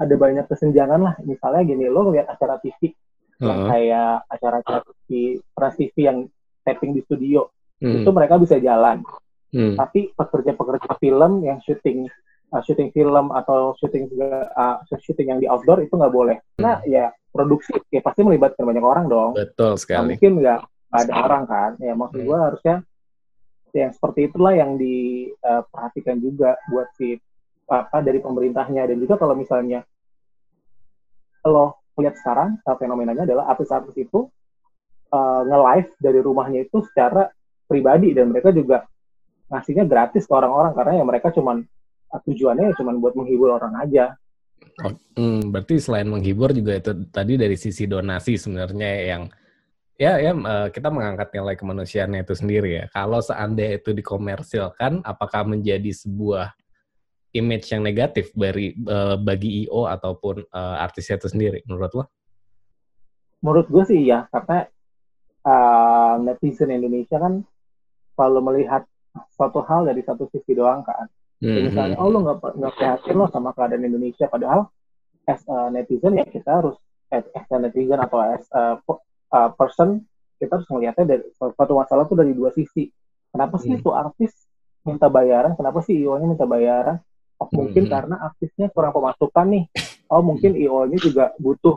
ada 0.00 0.14
banyak 0.16 0.44
kesenjangan 0.48 1.00
lah. 1.04 1.14
Misalnya 1.22 1.62
gini, 1.68 1.84
lo 1.92 2.08
lihat 2.08 2.32
acara 2.32 2.56
TV 2.64 2.88
uh-huh. 2.88 3.44
yang 3.44 3.60
kayak 3.68 4.12
acara-acara 4.32 4.80
TV, 4.88 5.36
Trans 5.52 5.76
TV 5.76 5.96
yang 6.08 6.18
tapping 6.64 6.96
di 6.96 7.02
studio, 7.04 7.52
hmm. 7.82 8.02
itu 8.02 8.10
mereka 8.10 8.40
bisa 8.40 8.56
jalan. 8.56 9.04
Hmm. 9.52 9.76
Tapi 9.76 10.16
pekerja-pekerja 10.16 10.96
film 10.96 11.44
yang 11.44 11.60
syuting 11.60 12.08
uh, 12.56 12.62
syuting 12.64 12.88
film 12.96 13.28
atau 13.36 13.76
syuting 13.76 14.08
uh, 14.56 14.80
syuting 14.88 15.36
yang 15.36 15.40
di 15.42 15.46
outdoor 15.50 15.84
itu 15.84 15.92
nggak 15.92 16.14
boleh. 16.14 16.40
Karena 16.56 16.80
hmm. 16.80 16.88
ya 16.88 17.04
produksi 17.28 17.76
ya 17.92 18.00
pasti 18.00 18.24
melibatkan 18.24 18.64
banyak 18.64 18.84
orang 18.84 19.06
dong. 19.12 19.36
Betul 19.36 19.76
sekali. 19.76 19.98
Nah, 20.00 20.04
mungkin 20.08 20.32
nggak 20.40 20.60
ada 20.92 21.12
orang 21.20 21.44
kan. 21.44 21.70
Ya 21.84 21.92
maksud 21.92 22.20
hmm. 22.24 22.28
gue 22.28 22.38
harusnya 22.38 22.76
yang 23.72 23.92
seperti 23.92 24.28
itulah 24.28 24.52
yang 24.52 24.76
diperhatikan 24.76 26.16
uh, 26.20 26.22
juga 26.22 26.50
buat 26.68 26.92
si 26.96 27.16
apa 27.68 28.04
dari 28.04 28.20
pemerintahnya. 28.20 28.84
Dan 28.84 29.00
juga 29.00 29.16
kalau 29.16 29.32
misalnya 29.32 29.80
lo 31.48 31.80
lihat 31.96 32.16
sekarang 32.20 32.60
fenomenanya 32.64 33.24
adalah 33.24 33.48
artis-artis 33.52 33.96
itu 33.96 34.28
uh, 35.12 35.40
nge-live 35.48 35.90
dari 35.98 36.20
rumahnya 36.20 36.68
itu 36.68 36.84
secara 36.92 37.32
pribadi. 37.64 38.12
Dan 38.12 38.28
mereka 38.28 38.52
juga 38.52 38.84
ngasihnya 39.48 39.88
gratis 39.88 40.28
ke 40.28 40.32
orang-orang. 40.36 40.76
Karena 40.76 40.92
ya 41.00 41.04
mereka 41.08 41.32
cuman 41.32 41.64
tujuannya 42.12 42.76
cuman 42.76 43.00
buat 43.00 43.16
menghibur 43.16 43.56
orang 43.56 43.72
aja. 43.80 44.12
Oh, 44.84 44.94
hmm, 45.16 45.48
berarti 45.48 45.80
selain 45.80 46.06
menghibur 46.06 46.52
juga 46.52 46.78
itu 46.78 46.92
tadi 47.08 47.34
dari 47.40 47.56
sisi 47.58 47.88
donasi 47.88 48.38
sebenarnya 48.38 48.90
yang 49.16 49.22
ya 50.00 50.18
ya 50.18 50.32
eh, 50.32 50.68
kita 50.72 50.88
mengangkat 50.88 51.32
nilai 51.32 51.54
kemanusiaannya 51.56 52.24
itu 52.24 52.34
sendiri 52.36 52.70
ya. 52.82 52.84
Kalau 52.92 53.20
seandainya 53.20 53.78
itu 53.80 53.92
dikomersilkan, 53.92 55.04
apakah 55.04 55.44
menjadi 55.46 55.92
sebuah 55.92 56.52
image 57.32 57.72
yang 57.72 57.80
negatif 57.80 58.28
dari 58.36 58.76
uh, 58.84 59.16
bagi 59.16 59.64
IO 59.64 59.88
ataupun 59.88 60.52
uh, 60.52 60.84
artisnya 60.84 61.16
itu 61.16 61.32
sendiri 61.32 61.64
menurut 61.64 61.92
lo? 61.96 62.04
Menurut 63.40 63.66
gue 63.72 63.84
sih 63.88 64.00
ya, 64.04 64.28
karena 64.28 64.68
uh, 65.48 66.14
netizen 66.20 66.70
Indonesia 66.70 67.16
kan 67.16 67.40
selalu 68.12 68.40
melihat 68.52 68.84
suatu 69.32 69.64
hal 69.64 69.88
dari 69.88 70.04
satu 70.04 70.28
sisi 70.28 70.52
doang 70.52 70.84
kan. 70.84 71.08
Mm-hmm. 71.40 71.62
Misalnya, 71.72 71.96
oh 71.98 72.12
lo 72.12 72.18
nggak 72.22 72.38
nggak 72.54 72.72
prihatin 72.76 73.16
lo 73.16 73.26
sama 73.32 73.50
keadaan 73.56 73.88
Indonesia, 73.88 74.28
padahal 74.28 74.68
as 75.26 75.42
a 75.48 75.72
netizen 75.72 76.18
ya 76.18 76.26
kita 76.28 76.50
harus 76.62 76.76
as, 77.10 77.24
as 77.34 77.46
a 77.48 77.56
netizen 77.58 77.98
atau 77.98 78.20
as 78.22 78.44
a 78.52 78.78
uh, 79.32 79.50
person 79.56 80.04
kita 80.36 80.58
harus 80.58 80.68
melihatnya 80.68 81.16
dari 81.16 81.24
suatu 81.38 81.72
masalah 81.78 82.04
tuh 82.06 82.18
dari 82.18 82.34
dua 82.34 82.50
sisi. 82.50 82.90
Kenapa 83.32 83.56
sih 83.62 83.72
mm. 83.72 83.78
itu 83.80 83.90
artis 83.94 84.32
minta 84.82 85.06
bayaran? 85.06 85.54
Kenapa 85.54 85.80
sih 85.86 85.96
IO-nya 85.96 86.26
minta 86.26 86.44
bayaran? 86.44 86.98
Oh, 87.42 87.50
mungkin 87.50 87.90
hmm. 87.90 87.90
karena 87.90 88.16
artisnya 88.22 88.70
kurang 88.70 88.94
pemasukan 88.94 89.46
nih. 89.50 89.64
Oh, 90.06 90.22
mungkin 90.22 90.54
hmm. 90.54 90.62
IO-nya 90.62 90.98
juga 91.02 91.24
butuh 91.42 91.74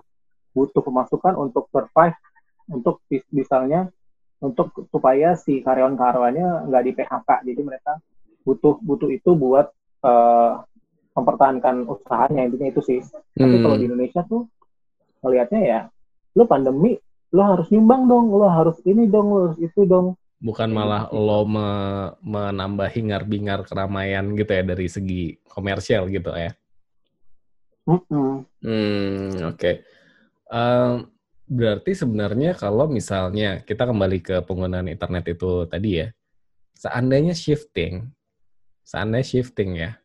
butuh 0.53 0.81
pemasukan 0.85 1.33
untuk 1.35 1.67
survive, 1.73 2.15
untuk 2.69 3.01
misalnya 3.33 3.89
untuk 4.39 4.71
supaya 4.93 5.33
si 5.33 5.65
karyawan-karyawannya 5.65 6.69
nggak 6.69 6.83
di 6.85 6.91
PHK. 6.93 7.29
Jadi 7.49 7.61
mereka 7.65 7.97
butuh 8.45 8.77
butuh 8.77 9.09
itu 9.09 9.33
buat 9.33 9.73
uh, 10.05 10.61
mempertahankan 11.17 11.89
usahanya 11.89 12.45
intinya 12.45 12.69
itu 12.69 12.81
sih. 12.85 12.99
Hmm. 13.01 13.41
Tapi 13.41 13.55
kalau 13.65 13.75
di 13.81 13.85
Indonesia 13.89 14.21
tuh 14.21 14.45
melihatnya 15.25 15.61
ya, 15.65 15.79
lo 16.37 16.45
pandemi, 16.45 16.93
lo 17.33 17.41
harus 17.41 17.67
nyumbang 17.73 18.05
dong, 18.05 18.29
lo 18.29 18.47
harus 18.49 18.77
ini 18.85 19.09
dong, 19.09 19.27
lo 19.31 19.39
harus 19.49 19.59
itu 19.63 19.87
dong 19.87 20.19
bukan 20.45 20.69
malah 20.69 21.07
lo 21.09 21.47
me, 21.47 21.67
menambah 22.21 22.85
hingar-bingar 22.91 23.63
keramaian 23.65 24.35
gitu 24.35 24.51
ya 24.51 24.61
dari 24.61 24.85
segi 24.85 25.23
komersial 25.49 26.05
gitu 26.11 26.29
ya. 26.35 26.51
Mm 27.89 27.99
-hmm. 28.05 28.33
Hmm, 28.65 29.29
oke. 29.53 29.57
Okay. 29.57 29.75
Um, 30.49 31.09
berarti 31.45 31.97
sebenarnya 31.97 32.57
kalau 32.57 32.89
misalnya 32.89 33.61
kita 33.65 33.85
kembali 33.85 34.19
ke 34.21 34.35
penggunaan 34.45 34.89
internet 34.89 35.25
itu 35.33 35.65
tadi 35.69 36.05
ya, 36.05 36.07
seandainya 36.77 37.33
shifting, 37.33 38.09
seandainya 38.85 39.25
shifting 39.25 39.77
ya, 39.77 39.97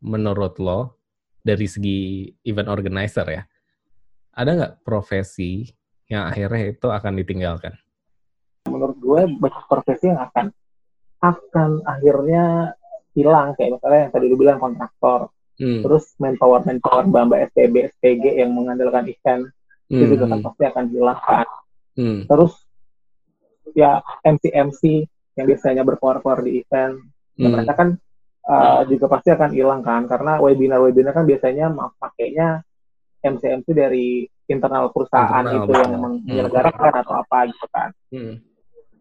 menurut 0.00 0.60
lo 0.60 1.00
dari 1.40 1.68
segi 1.68 2.32
event 2.44 2.68
organizer 2.72 3.26
ya, 3.28 3.42
ada 4.36 4.50
nggak 4.52 4.74
profesi 4.84 5.68
yang 6.06 6.30
akhirnya 6.30 6.70
itu 6.70 6.86
akan 6.86 7.12
ditinggalkan? 7.18 7.74
Menurut 8.70 8.98
gue 8.98 9.20
banyak 9.38 9.64
profesi 9.66 10.10
yang 10.10 10.22
akan 10.22 10.50
akan 11.22 11.70
akhirnya 11.82 12.74
hilang 13.16 13.56
kayak 13.56 13.80
misalnya 13.80 14.00
yang 14.06 14.12
tadi 14.12 14.26
lu 14.28 14.36
bilang 14.36 14.58
kontraktor, 14.60 15.32
hmm. 15.56 15.80
terus 15.82 16.12
manpower 16.20 16.62
manpower 16.62 17.08
mbak 17.08 17.50
SPB 17.50 17.74
SPG 17.96 18.24
yang 18.44 18.52
mengandalkan 18.52 19.08
event 19.08 19.48
hmm. 19.88 19.96
itu 19.96 20.04
juga 20.14 20.24
kan 20.36 20.40
pasti 20.44 20.62
akan 20.68 20.84
hilang 20.92 21.20
kan. 21.24 21.46
Hmm. 21.96 22.20
Terus 22.28 22.52
ya 23.72 24.04
MC 24.22 24.52
MC 24.52 24.82
yang 25.36 25.46
biasanya 25.48 25.82
berkoar-koar 25.82 26.44
di 26.44 26.60
event, 26.60 27.00
ya 27.40 27.48
hmm. 27.48 27.52
mereka 27.56 27.72
kan 27.74 27.88
uh, 28.46 28.80
juga 28.86 29.06
pasti 29.10 29.28
akan 29.32 29.50
hilang 29.52 29.80
kan 29.82 30.04
karena 30.06 30.38
webinar 30.38 30.78
webinar 30.84 31.16
kan 31.16 31.24
biasanya 31.24 31.72
pakainya 31.98 32.62
MC 33.24 33.42
MC 33.64 33.68
dari 33.72 34.28
internal 34.46 34.90
perusahaan 34.94 35.44
internal, 35.46 35.66
itu 35.66 35.72
yang 35.74 35.92
menyelenggarakan 35.98 36.92
hmm. 36.92 37.02
atau 37.02 37.14
apa 37.18 37.38
gitu 37.50 37.66
kan. 37.70 37.90
Hmm. 38.14 38.34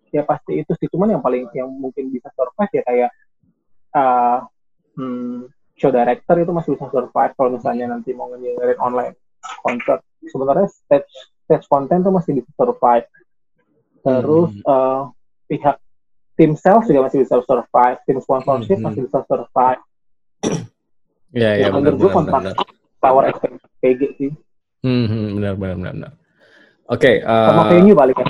Ya 0.10 0.24
pasti 0.24 0.52
itu 0.64 0.72
sih 0.80 0.88
cuman 0.90 1.18
yang 1.18 1.22
paling 1.22 1.50
yang 1.54 1.70
mungkin 1.70 2.10
bisa 2.10 2.32
survive 2.34 2.72
ya 2.72 2.84
kayak 2.88 3.10
uh, 3.94 4.40
hmm, 4.96 5.52
show 5.76 5.92
director 5.92 6.36
itu 6.40 6.52
masih 6.56 6.70
bisa 6.80 6.88
survive 6.88 7.34
kalau 7.36 7.50
misalnya 7.52 7.86
nanti 7.92 8.16
mau 8.16 8.32
ngedengerin 8.32 8.80
online 8.80 9.16
concert 9.62 10.02
sebenarnya 10.24 10.68
stage 10.72 11.12
stage 11.46 11.66
konten 11.70 12.02
tuh 12.02 12.14
masih 12.16 12.42
bisa 12.42 12.52
survive 12.56 13.08
terus 14.02 14.52
hmm. 14.56 14.66
uh, 14.66 15.12
pihak 15.46 15.78
tim 16.36 16.56
sales 16.58 16.88
juga 16.88 17.08
masih 17.08 17.28
bisa 17.28 17.40
survive 17.44 18.00
tim 18.08 18.18
sponsorship 18.24 18.78
hmm. 18.80 18.86
masih 18.88 19.02
bisa 19.06 19.20
survive 19.28 19.82
ya 21.36 21.52
ya, 21.60 21.68
ya 21.68 21.76
menurut 21.76 21.98
gue 22.00 22.12
kontrak 22.12 22.44
power 23.04 23.24
PG 23.84 24.02
sih 24.18 24.32
hmm, 24.86 25.06
hmm, 25.10 25.26
benar 25.42 25.54
benar 25.58 25.76
benar, 25.82 25.94
benar. 25.98 26.12
oke 26.86 27.02
okay, 27.02 27.16
uh, 27.26 27.50
sama 27.50 27.64
venue 27.74 27.98
balik 27.98 28.16
kan 28.22 28.30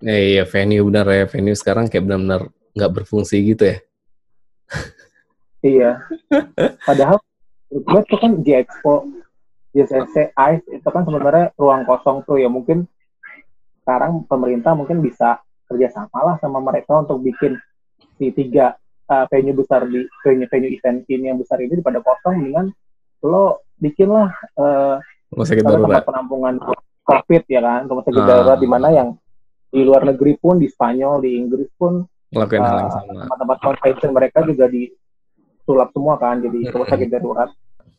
ya 0.00 0.16
iya 0.16 0.44
venue 0.48 0.84
benar 0.88 1.04
ya. 1.12 1.28
Venue 1.28 1.56
sekarang 1.56 1.86
kayak 1.92 2.08
benar-benar 2.08 2.48
nggak 2.72 2.92
berfungsi 2.92 3.36
gitu 3.44 3.68
ya. 3.68 3.78
Iya. 5.60 5.90
Padahal 6.88 7.20
gue 7.68 8.00
tuh 8.08 8.16
kan 8.16 8.32
di 8.40 8.56
Expo 8.56 9.04
JCC 9.76 10.32
ICE 10.32 10.80
itu 10.80 10.88
kan 10.88 11.04
sebenarnya 11.04 11.52
ruang 11.60 11.84
kosong 11.84 12.24
tuh 12.24 12.40
ya. 12.40 12.48
Mungkin 12.48 12.88
sekarang 13.84 14.24
pemerintah 14.24 14.72
mungkin 14.72 15.04
bisa 15.04 15.44
kerjasama 15.68 16.18
lah 16.24 16.36
sama 16.40 16.64
mereka 16.64 17.04
untuk 17.04 17.20
bikin 17.20 17.60
di 18.16 18.32
tiga 18.32 18.72
uh, 19.12 19.28
venue 19.28 19.52
besar 19.52 19.84
di 19.84 20.00
venue 20.24 20.48
venue 20.48 20.72
event 20.72 21.04
ini 21.12 21.28
yang 21.28 21.38
besar 21.38 21.60
ini 21.60 21.76
pada 21.84 22.00
kosong 22.00 22.40
dengan 22.40 22.72
lo 23.20 23.60
bikinlah 23.76 24.32
uh, 24.56 24.96
rumah 25.30 25.46
sakit 25.46 25.64
darurat. 25.64 26.02
tempat 26.02 26.06
penampungan 26.10 26.54
covid 27.06 27.42
ya 27.46 27.60
kan? 27.62 27.82
Rumah 27.86 28.04
sakit 28.04 28.22
ah. 28.22 28.28
darurat 28.28 28.58
di 28.58 28.68
mana 28.68 28.88
yang 28.90 29.08
di 29.70 29.82
luar 29.86 30.02
negeri 30.02 30.34
pun 30.36 30.58
di 30.58 30.66
Spanyol 30.66 31.22
di 31.22 31.30
Inggris 31.38 31.70
pun 31.78 32.02
melakukan 32.34 32.62
uh, 32.62 32.66
hal 32.66 32.78
yang 32.78 32.92
sama. 32.92 33.12
tempat-tempat 33.26 33.58
convention 33.62 34.10
mereka 34.10 34.38
juga 34.42 34.64
disulap 34.66 35.88
semua 35.94 36.14
kan 36.18 36.42
jadi 36.42 36.58
rumah 36.74 36.88
sakit 36.90 37.08
darurat. 37.10 37.50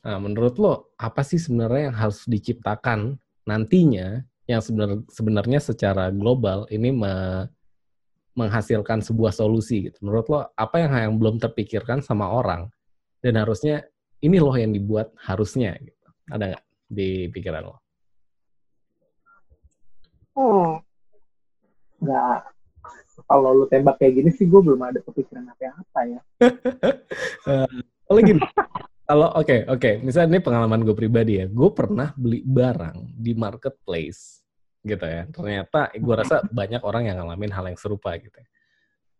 Nah, 0.02 0.18
menurut 0.18 0.56
lo 0.58 0.74
apa 0.98 1.22
sih 1.22 1.38
sebenarnya 1.38 1.92
yang 1.94 1.98
harus 1.98 2.26
diciptakan 2.26 3.22
nantinya 3.46 4.26
yang 4.50 4.60
sebenar, 4.60 5.00
sebenarnya 5.08 5.60
secara 5.62 6.10
global 6.12 6.68
ini 6.74 6.92
me, 6.92 7.46
menghasilkan 8.36 9.00
sebuah 9.00 9.32
solusi 9.32 9.92
gitu. 9.92 9.98
Menurut 10.04 10.26
lo 10.28 10.40
apa 10.58 10.76
yang 10.82 10.92
yang 10.92 11.14
belum 11.16 11.40
terpikirkan 11.40 12.04
sama 12.04 12.28
orang? 12.28 12.68
Dan 13.22 13.38
harusnya 13.38 13.86
ini 14.26 14.42
loh 14.42 14.58
yang 14.58 14.74
dibuat 14.74 15.14
harusnya 15.22 15.78
gitu. 15.78 16.08
Ada 16.34 16.58
nggak 16.58 16.64
di 16.92 17.32
pikiran 17.32 17.64
lo? 17.64 17.76
Oh, 20.36 20.76
nggak. 22.04 22.40
Kalau 23.28 23.50
lo 23.56 23.66
tembak 23.72 23.96
kayak 23.96 24.14
gini 24.20 24.30
sih 24.36 24.48
gue 24.48 24.60
belum 24.60 24.82
ada 24.84 25.00
kepikiran 25.00 25.48
apa-apa 25.56 26.00
ya. 26.04 26.22
uh, 27.48 27.68
kalau 28.08 28.20
gini, 28.20 28.42
kalau 29.08 29.28
oke 29.32 29.48
okay, 29.48 29.60
oke, 29.68 29.80
okay. 29.80 29.94
misalnya 30.04 30.36
ini 30.36 30.42
pengalaman 30.44 30.84
gue 30.84 30.96
pribadi 30.96 31.40
ya, 31.40 31.48
gue 31.48 31.70
pernah 31.72 32.12
beli 32.16 32.44
barang 32.44 33.16
di 33.16 33.32
marketplace 33.36 34.44
gitu 34.84 35.06
ya. 35.06 35.30
Ternyata 35.32 35.96
gue 35.96 36.16
rasa 36.16 36.44
banyak 36.48 36.82
orang 36.84 37.08
yang 37.08 37.24
ngalamin 37.24 37.52
hal 37.54 37.66
yang 37.72 37.80
serupa 37.80 38.18
gitu. 38.20 38.36
Ya. 38.36 38.48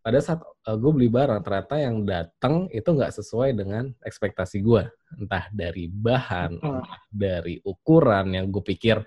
Pada 0.02 0.18
saat 0.18 0.42
uh, 0.42 0.76
gue 0.76 0.90
beli 0.90 1.06
barang, 1.06 1.46
ternyata 1.46 1.78
yang 1.78 2.02
datang 2.02 2.66
itu 2.74 2.90
nggak 2.90 3.14
sesuai 3.14 3.54
dengan 3.54 3.94
ekspektasi 4.02 4.58
gue, 4.58 4.82
entah 5.14 5.46
dari 5.54 5.86
bahan, 5.86 6.58
hmm. 6.58 6.66
entah 6.66 7.02
dari 7.06 7.62
ukuran 7.62 8.34
yang 8.34 8.50
gue 8.50 8.62
pikir. 8.66 8.98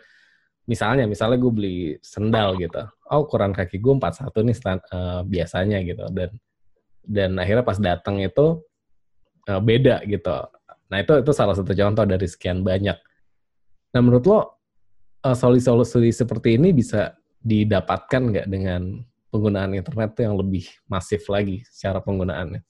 Misalnya, 0.65 1.03
misalnya 1.05 1.37
gue 1.37 1.51
beli 1.51 1.77
sendal 1.99 2.57
gitu, 2.57 2.87
oh 3.11 3.27
ukuran 3.27 3.51
kaki 3.51 3.77
gue 3.77 3.93
41 3.99 4.31
nih 4.33 4.55
stand, 4.55 4.81
uh, 4.89 5.21
biasanya 5.27 5.83
gitu, 5.83 6.07
dan 6.15 6.31
dan 7.05 7.37
akhirnya 7.37 7.61
pas 7.61 7.77
datang 7.77 8.17
itu 8.17 8.65
uh, 9.45 9.61
beda 9.61 10.01
gitu 10.09 10.49
Nah 10.89 11.01
itu 11.01 11.13
itu 11.21 11.31
salah 11.33 11.55
satu 11.57 11.73
contoh 11.73 12.05
dari 12.05 12.27
sekian 12.29 12.61
banyak. 12.61 12.97
Nah 13.93 13.99
menurut 14.01 14.25
lo 14.27 14.39
uh, 15.25 15.35
solusi-solusi 15.35 16.13
seperti 16.13 16.61
ini 16.61 16.75
bisa 16.75 17.17
didapatkan 17.41 18.21
nggak 18.31 18.47
dengan 18.49 19.01
penggunaan 19.35 19.75
internet 19.75 20.15
yang 20.23 20.39
lebih 20.39 20.63
masif 20.87 21.27
lagi 21.27 21.67
secara 21.67 21.99
penggunaannya? 21.99 22.63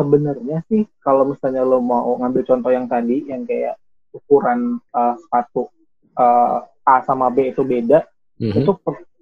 Sebenarnya 0.00 0.64
sih 0.72 0.88
kalau 1.04 1.28
misalnya 1.28 1.60
lo 1.60 1.84
mau 1.84 2.16
ngambil 2.16 2.48
contoh 2.48 2.72
yang 2.72 2.88
tadi 2.88 3.28
yang 3.28 3.44
kayak 3.44 3.76
ukuran 4.16 4.80
uh, 4.96 5.12
sepatu 5.20 5.68
uh, 6.16 6.64
A 6.88 7.04
sama 7.04 7.28
B 7.28 7.52
itu 7.52 7.60
beda, 7.60 8.08
mm-hmm. 8.40 8.64
itu 8.64 8.72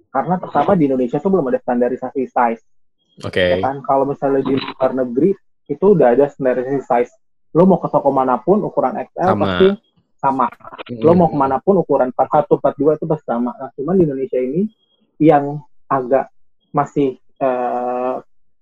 karena 0.09 0.39
pertama 0.39 0.79
di 0.79 0.87
Indonesia 0.87 1.19
tuh 1.19 1.29
belum 1.35 1.51
ada 1.51 1.59
standarisasi 1.59 2.31
size. 2.31 2.63
Oke. 3.27 3.35
Okay. 3.35 3.49
Ya 3.53 3.57
kan 3.59 3.83
kalau 3.83 4.07
misalnya 4.07 4.39
di 4.47 4.55
luar 4.55 4.95
negeri 4.95 5.35
itu 5.67 5.85
udah 5.91 6.15
ada 6.15 6.31
standarisasi 6.31 6.81
size 6.87 7.13
lo 7.53 7.65
mau 7.65 7.81
ke 7.81 7.89
toko 7.89 8.09
mana 8.13 8.37
pun 8.37 8.61
ukuran 8.61 8.93
XL 9.09 9.35
sama. 9.35 9.43
pasti 9.45 9.67
sama. 10.19 10.45
Lo 11.01 11.11
mau 11.17 11.27
ke 11.31 11.37
mana 11.37 11.57
pun 11.57 11.81
ukuran 11.81 12.13
41, 12.13 12.45
42 12.61 12.99
itu 12.99 13.05
pasti 13.09 13.25
sama. 13.25 13.51
Nah, 13.57 13.69
cuman 13.73 13.95
di 13.97 14.03
Indonesia 14.05 14.39
ini 14.39 14.61
yang 15.19 15.59
agak 15.89 16.29
masih 16.69 17.17
uh, 17.41 18.21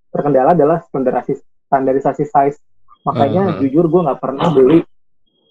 terkendala 0.09 0.55
adalah 0.55 0.79
standarisasi 0.87 1.43
standarisasi 1.67 2.23
size. 2.25 2.57
Makanya 3.03 3.43
uh 3.43 3.49
-huh. 3.55 3.59
jujur 3.61 3.85
gue 3.91 4.01
nggak 4.07 4.21
pernah 4.23 4.47
beli 4.51 4.79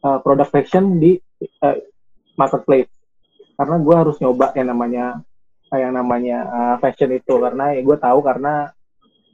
uh, 0.04 0.18
produk 0.24 0.48
fashion 0.48 0.96
di 0.96 1.20
uh, 1.60 1.76
marketplace 2.36 2.90
karena 3.56 3.76
gue 3.80 3.94
harus 3.96 4.16
nyoba 4.20 4.52
yang 4.52 4.68
namanya 4.68 5.06
yang 5.72 5.92
namanya 5.92 6.38
uh, 6.48 6.74
fashion 6.80 7.12
itu 7.12 7.36
karena 7.36 7.76
ya 7.76 7.80
gue 7.84 7.96
tahu 7.96 8.18
karena 8.24 8.72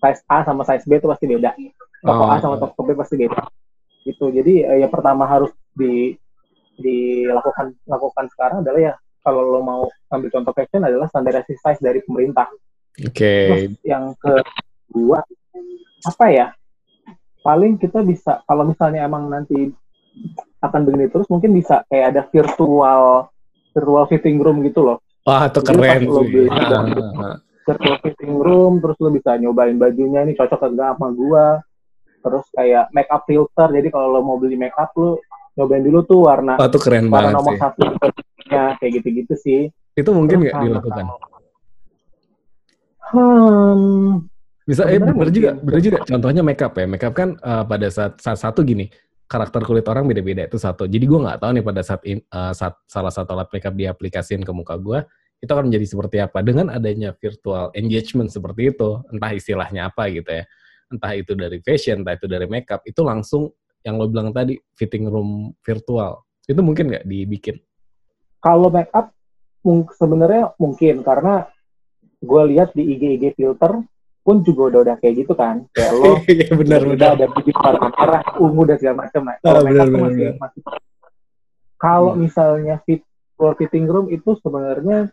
size 0.02 0.22
A 0.26 0.42
sama 0.42 0.66
size 0.66 0.86
B 0.86 0.98
itu 0.98 1.06
pasti 1.06 1.26
beda. 1.30 1.54
Toko 2.02 2.22
oh. 2.26 2.30
A 2.30 2.38
sama 2.42 2.58
toko 2.58 2.82
B 2.82 2.98
pasti 2.98 3.14
beda 3.14 3.42
gitu 4.02 4.34
jadi 4.34 4.66
uh, 4.66 4.78
yang 4.82 4.90
pertama 4.90 5.24
harus 5.26 5.50
di 5.74 6.18
dilakukan 6.78 7.76
lakukan 7.86 8.26
sekarang 8.34 8.66
adalah 8.66 8.80
ya 8.80 8.94
kalau 9.22 9.42
lo 9.54 9.60
mau 9.62 9.82
ambil 10.10 10.28
contoh 10.28 10.52
fashion 10.52 10.82
adalah 10.82 11.06
standarisasi 11.08 11.54
size 11.56 11.80
dari 11.80 12.02
pemerintah. 12.02 12.50
Oke. 12.98 13.14
Okay. 13.14 13.46
Terus 13.48 13.86
yang 13.86 14.04
kedua 14.18 15.18
apa 16.02 16.26
ya? 16.28 16.46
Paling 17.42 17.78
kita 17.78 18.06
bisa 18.06 18.42
kalau 18.46 18.66
misalnya 18.66 19.06
emang 19.06 19.26
nanti 19.26 19.70
akan 20.62 20.80
begini 20.86 21.10
terus 21.10 21.26
mungkin 21.26 21.56
bisa 21.56 21.82
kayak 21.90 22.14
ada 22.14 22.22
virtual 22.28 23.32
virtual 23.72 24.04
fitting 24.10 24.38
room 24.38 24.62
gitu 24.62 24.84
loh. 24.84 24.98
Wah, 25.22 25.46
itu 25.46 25.62
keren 25.62 26.02
sih. 26.02 26.10
Lo 26.10 26.22
virtual 27.66 27.96
fitting 28.02 28.34
room 28.42 28.82
terus 28.82 28.98
lo 28.98 29.08
bisa 29.14 29.38
nyobain 29.38 29.78
bajunya 29.78 30.26
ini 30.26 30.34
cocok 30.34 30.66
enggak 30.66 30.98
sama 30.98 31.08
gua 31.14 31.46
terus 32.22 32.46
kayak 32.54 32.90
make 32.94 33.10
up 33.10 33.22
filter 33.26 33.68
jadi 33.70 33.88
kalau 33.90 34.18
lo 34.18 34.20
mau 34.22 34.38
beli 34.38 34.54
make 34.54 34.74
up 34.78 34.90
lo 34.98 35.22
nyobain 35.58 35.82
dulu 35.82 36.00
tuh 36.06 36.20
warna 36.26 36.54
oh, 36.58 36.68
tuh 36.70 36.80
keren 36.80 37.06
warna 37.10 37.34
banget 37.34 37.36
nomor 37.38 37.54
sih. 37.54 37.60
satu 37.60 37.82
ya 38.52 38.64
kayak 38.76 38.92
gitu-gitu 39.00 39.34
sih. 39.40 39.60
Itu 39.96 40.12
mungkin 40.12 40.44
nggak 40.44 40.60
dilakukan? 40.60 41.04
hmm. 43.12 44.28
Bisa 44.62 44.86
eh 44.86 45.00
bener 45.02 45.28
juga 45.34 45.50
bener 45.58 45.80
juga. 45.82 45.98
Contohnya 46.06 46.42
make 46.44 46.62
up 46.62 46.76
ya. 46.76 46.86
Make 46.86 47.04
up 47.08 47.14
kan 47.16 47.34
uh, 47.42 47.64
pada 47.66 47.88
saat 47.90 48.20
saat 48.22 48.38
satu 48.38 48.62
gini 48.62 48.92
karakter 49.26 49.64
kulit 49.64 49.88
orang 49.88 50.04
beda-beda 50.04 50.44
itu 50.44 50.60
satu. 50.60 50.84
Jadi 50.84 51.08
gue 51.08 51.16
nggak 51.16 51.40
tahu 51.40 51.50
nih 51.56 51.64
pada 51.64 51.80
saat, 51.80 52.04
in, 52.04 52.20
uh, 52.28 52.52
saat 52.52 52.76
salah 52.84 53.08
satu 53.08 53.32
alat 53.32 53.48
makeup 53.48 53.72
diaplikasikan 53.72 54.44
ke 54.44 54.52
muka 54.52 54.76
gue 54.76 55.00
itu 55.42 55.50
akan 55.50 55.72
menjadi 55.72 55.86
seperti 55.88 56.16
apa? 56.22 56.38
Dengan 56.44 56.70
adanya 56.70 57.10
virtual 57.18 57.74
engagement 57.74 58.30
seperti 58.30 58.70
itu 58.70 59.02
entah 59.10 59.32
istilahnya 59.34 59.90
apa 59.90 60.06
gitu 60.12 60.30
ya. 60.30 60.44
Entah 60.92 61.12
itu 61.16 61.32
dari 61.34 61.58
fashion, 61.64 62.04
entah 62.04 62.14
itu 62.14 62.28
dari 62.28 62.46
makeup, 62.46 62.84
itu 62.84 63.00
langsung 63.02 63.50
yang 63.82 63.98
lo 63.98 64.06
bilang 64.06 64.30
tadi 64.30 64.54
fitting 64.78 65.10
room 65.10 65.50
virtual. 65.64 66.22
Itu 66.46 66.62
mungkin 66.62 66.94
nggak 66.94 67.04
dibikin? 67.08 67.58
Kalau 68.42 68.68
makeup 68.68 69.14
sebenarnya 69.94 70.50
mungkin 70.58 71.06
karena 71.06 71.46
gue 72.18 72.42
lihat 72.50 72.74
di 72.74 72.82
IG 72.98 73.02
IG 73.18 73.24
filter 73.38 73.78
pun 74.22 74.36
juga 74.42 74.74
udah 74.74 74.80
udah 74.90 74.96
kayak 74.98 75.14
gitu 75.22 75.32
kan. 75.38 75.62
Kayak 75.70 75.92
lo 76.02 76.12
Iya 76.26 76.50
benar 76.58 76.80
udah 76.82 77.10
ada 77.14 77.26
bibit 77.30 77.56
warna 77.56 77.88
merah 77.94 78.22
ungu 78.42 78.62
dan 78.66 78.76
segala 78.82 79.06
macam 79.06 79.20
nah 79.22 79.36
kalau 79.38 79.58
Ah, 79.58 79.62
makeup 79.62 79.70
benar, 79.70 79.86
benar, 79.86 80.02
masih, 80.02 80.26
benar. 80.26 80.34
masih 80.42 80.60
kalau 81.82 82.14
Hmm. 82.14 82.22
misalnya 82.22 82.74
fit 82.86 83.02
floor 83.34 83.58
fitting 83.58 83.90
room 83.90 84.06
itu 84.06 84.38
sebenarnya 84.38 85.10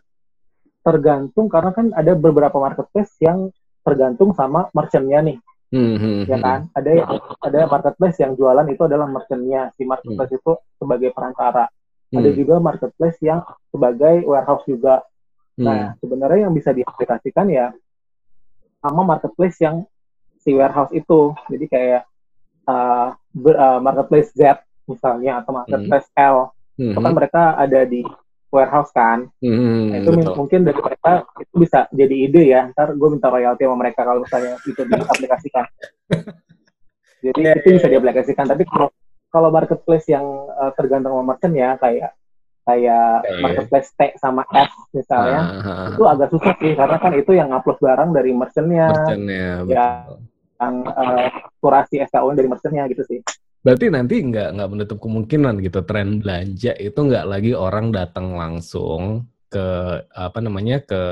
tergantung 0.86 1.50
karena 1.50 1.74
kan 1.74 1.90
ada 1.90 2.14
beberapa 2.14 2.56
marketplace 2.62 3.18
yang 3.18 3.50
tergantung 3.82 4.30
sama 4.38 4.70
merchantnya 4.70 5.18
nih. 5.18 5.38
Hmm, 5.70 5.94
hmm, 5.98 6.20
ya 6.30 6.38
hmm. 6.38 6.46
kan? 6.46 6.60
Ada 6.74 6.90
ada 7.42 7.60
marketplace 7.66 8.22
yang 8.22 8.38
jualan 8.38 8.66
itu 8.70 8.82
adalah 8.86 9.10
merchantnya. 9.10 9.74
Si 9.74 9.82
marketplace 9.82 10.38
itu 10.38 10.52
sebagai 10.78 11.10
perantara 11.10 11.66
ada 12.10 12.30
Hmm, 12.30 12.38
juga 12.38 12.54
marketplace 12.58 13.18
yang 13.22 13.40
sebagai 13.70 14.26
warehouse 14.26 14.66
juga 14.66 15.06
hmm. 15.54 15.64
Nah, 15.64 15.92
sebenarnya 16.00 16.48
yang 16.48 16.54
bisa 16.56 16.72
diaplikasikan 16.72 17.46
ya 17.52 17.70
sama 18.80 19.04
marketplace 19.04 19.60
yang 19.60 19.84
si 20.40 20.56
warehouse 20.56 20.90
itu. 20.96 21.36
Jadi 21.52 21.64
kayak 21.68 22.02
uh, 22.64 23.12
ber- 23.36 23.60
uh, 23.60 23.78
marketplace 23.78 24.32
Z 24.32 24.64
misalnya 24.88 25.44
atau 25.44 25.52
marketplace 25.52 26.08
L, 26.16 26.50
Hmm, 26.80 26.96
itu 26.96 27.00
kan 27.04 27.12
mereka 27.12 27.42
ada 27.60 27.84
di 27.84 28.00
warehouse 28.48 28.88
kan. 28.96 29.28
hmm, 29.44 29.92
Nah, 29.92 29.96
itu 30.00 30.10
betul. 30.16 30.32
mungkin 30.32 30.60
dari 30.64 30.80
mereka 30.80 31.28
itu 31.36 31.54
bisa 31.60 31.84
jadi 31.92 32.16
ide 32.24 32.42
ya. 32.48 32.72
Ntar 32.72 32.96
gue 32.96 33.08
minta 33.12 33.28
royalti 33.28 33.68
sama 33.68 33.76
mereka 33.76 34.00
kalau 34.00 34.24
misalnya 34.24 34.56
itu 34.64 34.80
diaplikasikan. 34.88 35.64
Jadi 37.20 37.40
itu 37.52 37.68
bisa 37.76 37.88
diaplikasikan. 37.92 38.48
Tapi 38.48 38.64
kalau 38.64 38.88
kalau 39.30 39.48
marketplace 39.48 40.06
yang 40.10 40.26
uh, 40.50 40.74
tergantung 40.74 41.14
sama 41.16 41.24
merchant 41.34 41.54
ya 41.54 41.78
kayak 41.78 42.10
kayak 42.66 43.24
Kayak- 43.24 43.40
marketplace 43.42 43.90
T 43.96 44.00
sama 44.20 44.42
F 44.52 44.70
misalnya 44.92 45.40
Ah, 45.40 45.54
ah, 45.56 45.70
ah. 45.70 45.88
itu 45.96 46.02
agak 46.04 46.28
susah 46.30 46.54
sih 46.60 46.72
karena 46.76 46.96
kan 47.00 47.12
itu 47.16 47.32
yang 47.32 47.50
upload 47.50 47.78
barang 47.80 48.10
dari 48.12 48.30
merchantnya 48.36 48.86
Merchantnya, 48.92 49.48
ya. 49.66 49.86
yang 50.60 50.74
uh, 50.84 51.26
kurasi 51.58 52.04
SKU 52.04 52.36
dari 52.36 52.48
merchantnya 52.50 52.84
gitu 52.90 53.02
sih 53.06 53.20
Berarti 53.60 53.92
nanti 53.92 54.16
nggak 54.24 54.56
nggak 54.56 54.70
menutup 54.72 54.98
kemungkinan 55.04 55.60
gitu 55.60 55.84
tren 55.84 56.24
belanja 56.24 56.72
itu 56.80 56.96
nggak 56.96 57.28
lagi 57.28 57.52
orang 57.52 57.92
datang 57.92 58.32
langsung 58.32 59.28
ke 59.52 59.66
apa 60.16 60.38
namanya 60.40 60.80
ke 60.80 61.02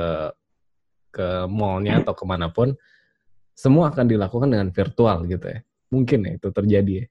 ke 1.12 1.44
mallnya 1.44 2.00
atau 2.00 2.14
ke 2.16 2.24
mana 2.24 2.48
pun, 2.48 2.72
semua 3.52 3.90
akan 3.92 4.06
dilakukan 4.06 4.48
dengan 4.48 4.68
virtual 4.72 5.28
gitu 5.28 5.44
ya. 5.44 5.60
Mungkin 5.92 6.18
ya 6.24 6.32
itu 6.40 6.48
terjadi 6.48 6.92
ya. 7.02 7.06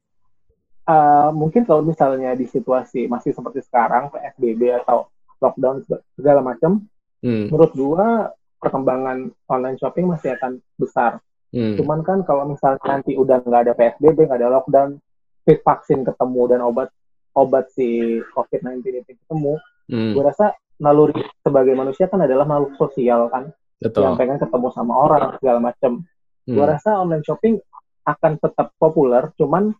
Uh, 0.87 1.35
mungkin 1.35 1.67
kalau 1.67 1.83
misalnya 1.83 2.31
di 2.31 2.47
situasi 2.47 3.11
masih 3.11 3.35
seperti 3.35 3.59
sekarang 3.67 4.07
PSBB 4.07 4.71
atau 4.83 5.11
lockdown 5.43 5.83
segala 6.15 6.41
macam 6.41 6.83
Hmm, 7.17 7.49
menurut 7.49 7.73
gua 7.73 8.29
perkembangan 8.61 9.33
online 9.49 9.81
shopping 9.81 10.05
masih 10.05 10.37
akan 10.37 10.61
besar. 10.77 11.17
Hmm, 11.49 11.73
cuman 11.73 12.05
kan 12.05 12.21
kalau 12.21 12.45
misalnya 12.45 12.77
nanti 12.85 13.17
udah 13.17 13.41
nggak 13.41 13.61
ada 13.65 13.73
PSBB 13.73 14.29
nggak 14.29 14.37
ada 14.37 14.53
lockdown 14.53 15.01
fit 15.41 15.57
vaksin 15.65 16.05
ketemu 16.05 16.41
dan 16.45 16.61
obat 16.61 16.93
obat 17.33 17.73
si 17.73 18.21
COVID-19 18.37 19.01
itu 19.01 19.17
ketemu 19.17 19.57
hmm, 19.89 20.13
gue 20.13 20.23
rasa 20.29 20.53
naluri 20.77 21.17
sebagai 21.41 21.73
manusia 21.73 22.05
kan 22.05 22.21
adalah 22.21 22.45
makhluk 22.45 22.77
sosial 22.77 23.33
kan 23.33 23.49
betul. 23.81 24.05
yang 24.05 24.13
pengen 24.13 24.37
ketemu 24.37 24.69
sama 24.69 24.93
orang 24.93 25.33
segala 25.41 25.57
macam 25.57 26.05
Hmm. 26.47 26.55
Gua 26.55 26.65
rasa 26.71 26.95
online 26.95 27.27
shopping 27.27 27.59
akan 28.07 28.39
tetap 28.39 28.71
populer, 28.79 29.35
cuman 29.35 29.75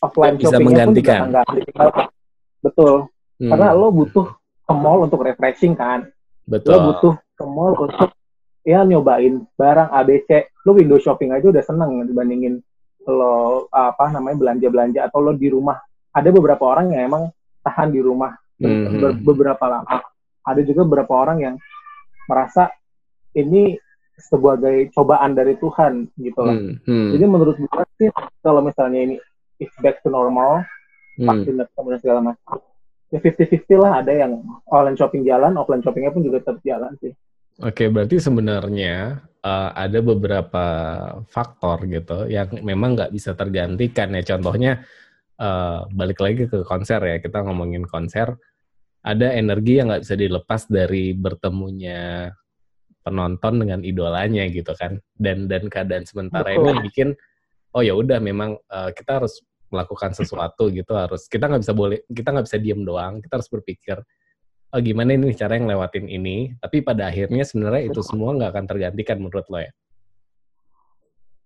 offline 0.00 0.36
bisa 0.36 0.54
shoppingnya 0.54 0.84
pun 0.84 0.94
juga 0.94 1.12
menggantikan. 1.20 1.88
Betul, 2.58 2.94
Hmm, 3.38 3.54
karena 3.54 3.70
lo 3.70 3.94
butuh 3.94 4.26
ke 4.66 4.72
mall 4.74 5.06
untuk 5.06 5.22
refreshing 5.22 5.78
kan, 5.78 6.10
betul. 6.42 6.74
lo 6.74 6.78
butuh 6.90 7.14
ke 7.38 7.44
mall 7.46 7.70
untuk 7.78 8.10
ya 8.66 8.82
nyobain 8.82 9.46
barang 9.54 9.94
ABC. 9.94 10.50
Lo 10.66 10.74
window 10.74 10.98
shopping 10.98 11.30
aja 11.30 11.46
udah 11.46 11.62
seneng 11.62 12.02
dibandingin 12.02 12.58
lo 13.06 13.64
apa 13.70 14.10
namanya 14.10 14.36
belanja 14.36 14.66
belanja 14.68 15.00
atau 15.06 15.22
lo 15.22 15.32
di 15.32 15.46
rumah. 15.46 15.78
Ada 16.10 16.34
beberapa 16.34 16.66
orang 16.66 16.90
yang 16.90 17.02
emang 17.06 17.22
tahan 17.62 17.94
di 17.94 18.02
rumah 18.02 18.34
Hmm, 18.58 18.98
ber- 18.98 19.22
beberapa 19.22 19.64
lama. 19.70 20.02
Ada 20.42 20.66
juga 20.66 20.82
beberapa 20.82 21.14
orang 21.14 21.38
yang 21.38 21.54
merasa 22.26 22.74
ini 23.30 23.78
sebagai 24.18 24.90
cobaan 24.90 25.38
dari 25.38 25.54
Tuhan 25.54 26.10
gitu 26.18 26.42
loh. 26.42 26.58
Hmm, 26.58 26.74
hmm, 26.82 27.08
Jadi 27.14 27.24
menurut 27.30 27.54
gue 27.54 27.84
sih 28.02 28.10
kalau 28.42 28.58
misalnya 28.58 28.98
ini 28.98 29.16
it's 29.58 29.74
back 29.82 30.00
to 30.02 30.08
normal, 30.08 30.62
hmm. 31.18 31.26
vaksin 31.26 31.54
dan 31.58 31.66
kemudian 31.74 32.00
segala 32.00 32.20
macam, 32.32 32.58
ya 33.10 33.18
50-50 33.20 33.84
lah 33.84 33.92
ada 34.00 34.12
yang 34.14 34.32
online 34.70 34.96
shopping 34.98 35.22
jalan, 35.26 35.58
offline 35.58 35.82
shoppingnya 35.82 36.14
pun 36.14 36.22
juga 36.24 36.38
tetap 36.42 36.58
jalan 36.62 36.94
sih. 37.02 37.12
Oke, 37.58 37.90
berarti 37.90 38.22
sebenarnya 38.22 39.18
eh, 39.42 39.70
ada 39.74 39.98
beberapa 39.98 40.66
faktor 41.26 41.90
gitu 41.90 42.30
yang 42.30 42.46
memang 42.62 42.94
nggak 42.94 43.10
bisa 43.10 43.34
tergantikan 43.34 44.14
ya. 44.14 44.22
Contohnya 44.22 44.72
eh, 45.38 45.80
balik 45.90 46.22
lagi 46.22 46.46
ke 46.46 46.62
konser 46.62 47.02
ya, 47.02 47.16
kita 47.18 47.42
ngomongin 47.42 47.82
konser, 47.82 48.38
ada 49.02 49.34
energi 49.34 49.82
yang 49.82 49.90
nggak 49.90 50.06
bisa 50.06 50.14
dilepas 50.14 50.70
dari 50.70 51.18
bertemunya 51.18 52.30
penonton 53.02 53.66
dengan 53.66 53.80
idolanya 53.82 54.46
gitu 54.46 54.70
kan. 54.78 55.02
Dan 55.18 55.50
dan 55.50 55.66
keadaan 55.66 56.06
sementara 56.06 56.54
Betul. 56.54 56.78
ini 56.78 56.86
bikin 56.86 57.08
oh 57.74 57.82
ya 57.84 57.92
udah 57.96 58.18
memang 58.20 58.56
eh, 58.56 58.90
kita 58.94 59.20
harus 59.22 59.40
melakukan 59.68 60.16
sesuatu 60.16 60.70
gitu 60.78 60.92
harus 60.96 61.28
kita 61.28 61.48
nggak 61.48 61.62
bisa 61.64 61.74
boleh 61.76 61.98
kita 62.08 62.28
nggak 62.32 62.46
bisa 62.48 62.58
diem 62.60 62.80
doang 62.84 63.20
kita 63.20 63.40
harus 63.40 63.50
berpikir 63.52 63.96
oh 64.68 64.80
gimana 64.80 65.16
ini 65.16 65.32
cara 65.32 65.56
yang 65.56 65.68
lewatin 65.68 66.08
ini 66.08 66.56
tapi 66.60 66.84
pada 66.84 67.08
akhirnya 67.08 67.44
sebenarnya 67.44 67.88
itu 67.92 68.00
semua 68.04 68.36
nggak 68.36 68.50
akan 68.52 68.64
tergantikan 68.68 69.16
menurut 69.20 69.48
lo 69.48 69.60
ya 69.60 69.72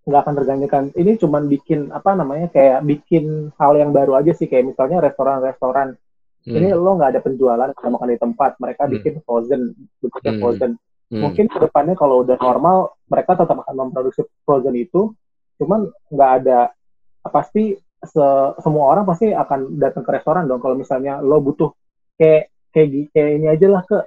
Nggak 0.02 0.20
akan 0.26 0.34
tergantikan. 0.34 0.82
Ini 0.98 1.14
cuman 1.14 1.46
bikin 1.46 1.94
apa 1.94 2.18
namanya 2.18 2.50
kayak 2.50 2.82
bikin 2.82 3.54
hal 3.54 3.78
yang 3.78 3.94
baru 3.94 4.18
aja 4.18 4.34
sih 4.34 4.50
kayak 4.50 4.74
misalnya 4.74 4.98
restoran-restoran. 4.98 5.94
Hmm, 6.42 6.54
Ini 6.58 6.74
lo 6.74 6.98
nggak 6.98 7.10
ada 7.14 7.20
penjualan 7.22 7.70
nggak 7.70 7.86
makan 7.86 8.10
di 8.10 8.18
tempat, 8.18 8.58
mereka 8.58 8.82
Hmm. 8.90 8.98
bikin 8.98 9.14
frozen, 9.22 9.62
bentuknya 10.02 10.32
Hmm. 10.34 10.40
frozen. 10.42 10.70
hmm, 11.06 11.22
Mungkin 11.22 11.46
ke 11.46 11.58
depannya 11.62 11.94
kalau 11.94 12.26
udah 12.26 12.34
normal, 12.34 12.98
mereka 13.06 13.38
tetap 13.38 13.62
akan 13.62 13.74
memproduksi 13.78 14.26
frozen 14.42 14.74
itu, 14.74 15.14
cuman 15.60 15.88
nggak 16.10 16.30
ada 16.42 16.72
pasti 17.28 17.76
se- 18.02 18.52
semua 18.58 18.84
orang 18.90 19.06
pasti 19.06 19.30
akan 19.30 19.78
datang 19.78 20.02
ke 20.02 20.10
restoran 20.10 20.44
dong. 20.50 20.58
Kalau 20.58 20.74
misalnya 20.74 21.22
lo 21.22 21.38
butuh 21.38 21.70
kayak 22.18 22.50
kayak 22.74 23.12
kayak 23.14 23.30
ini 23.38 23.46
aja 23.46 23.66
lah 23.70 23.82
ke 23.86 23.98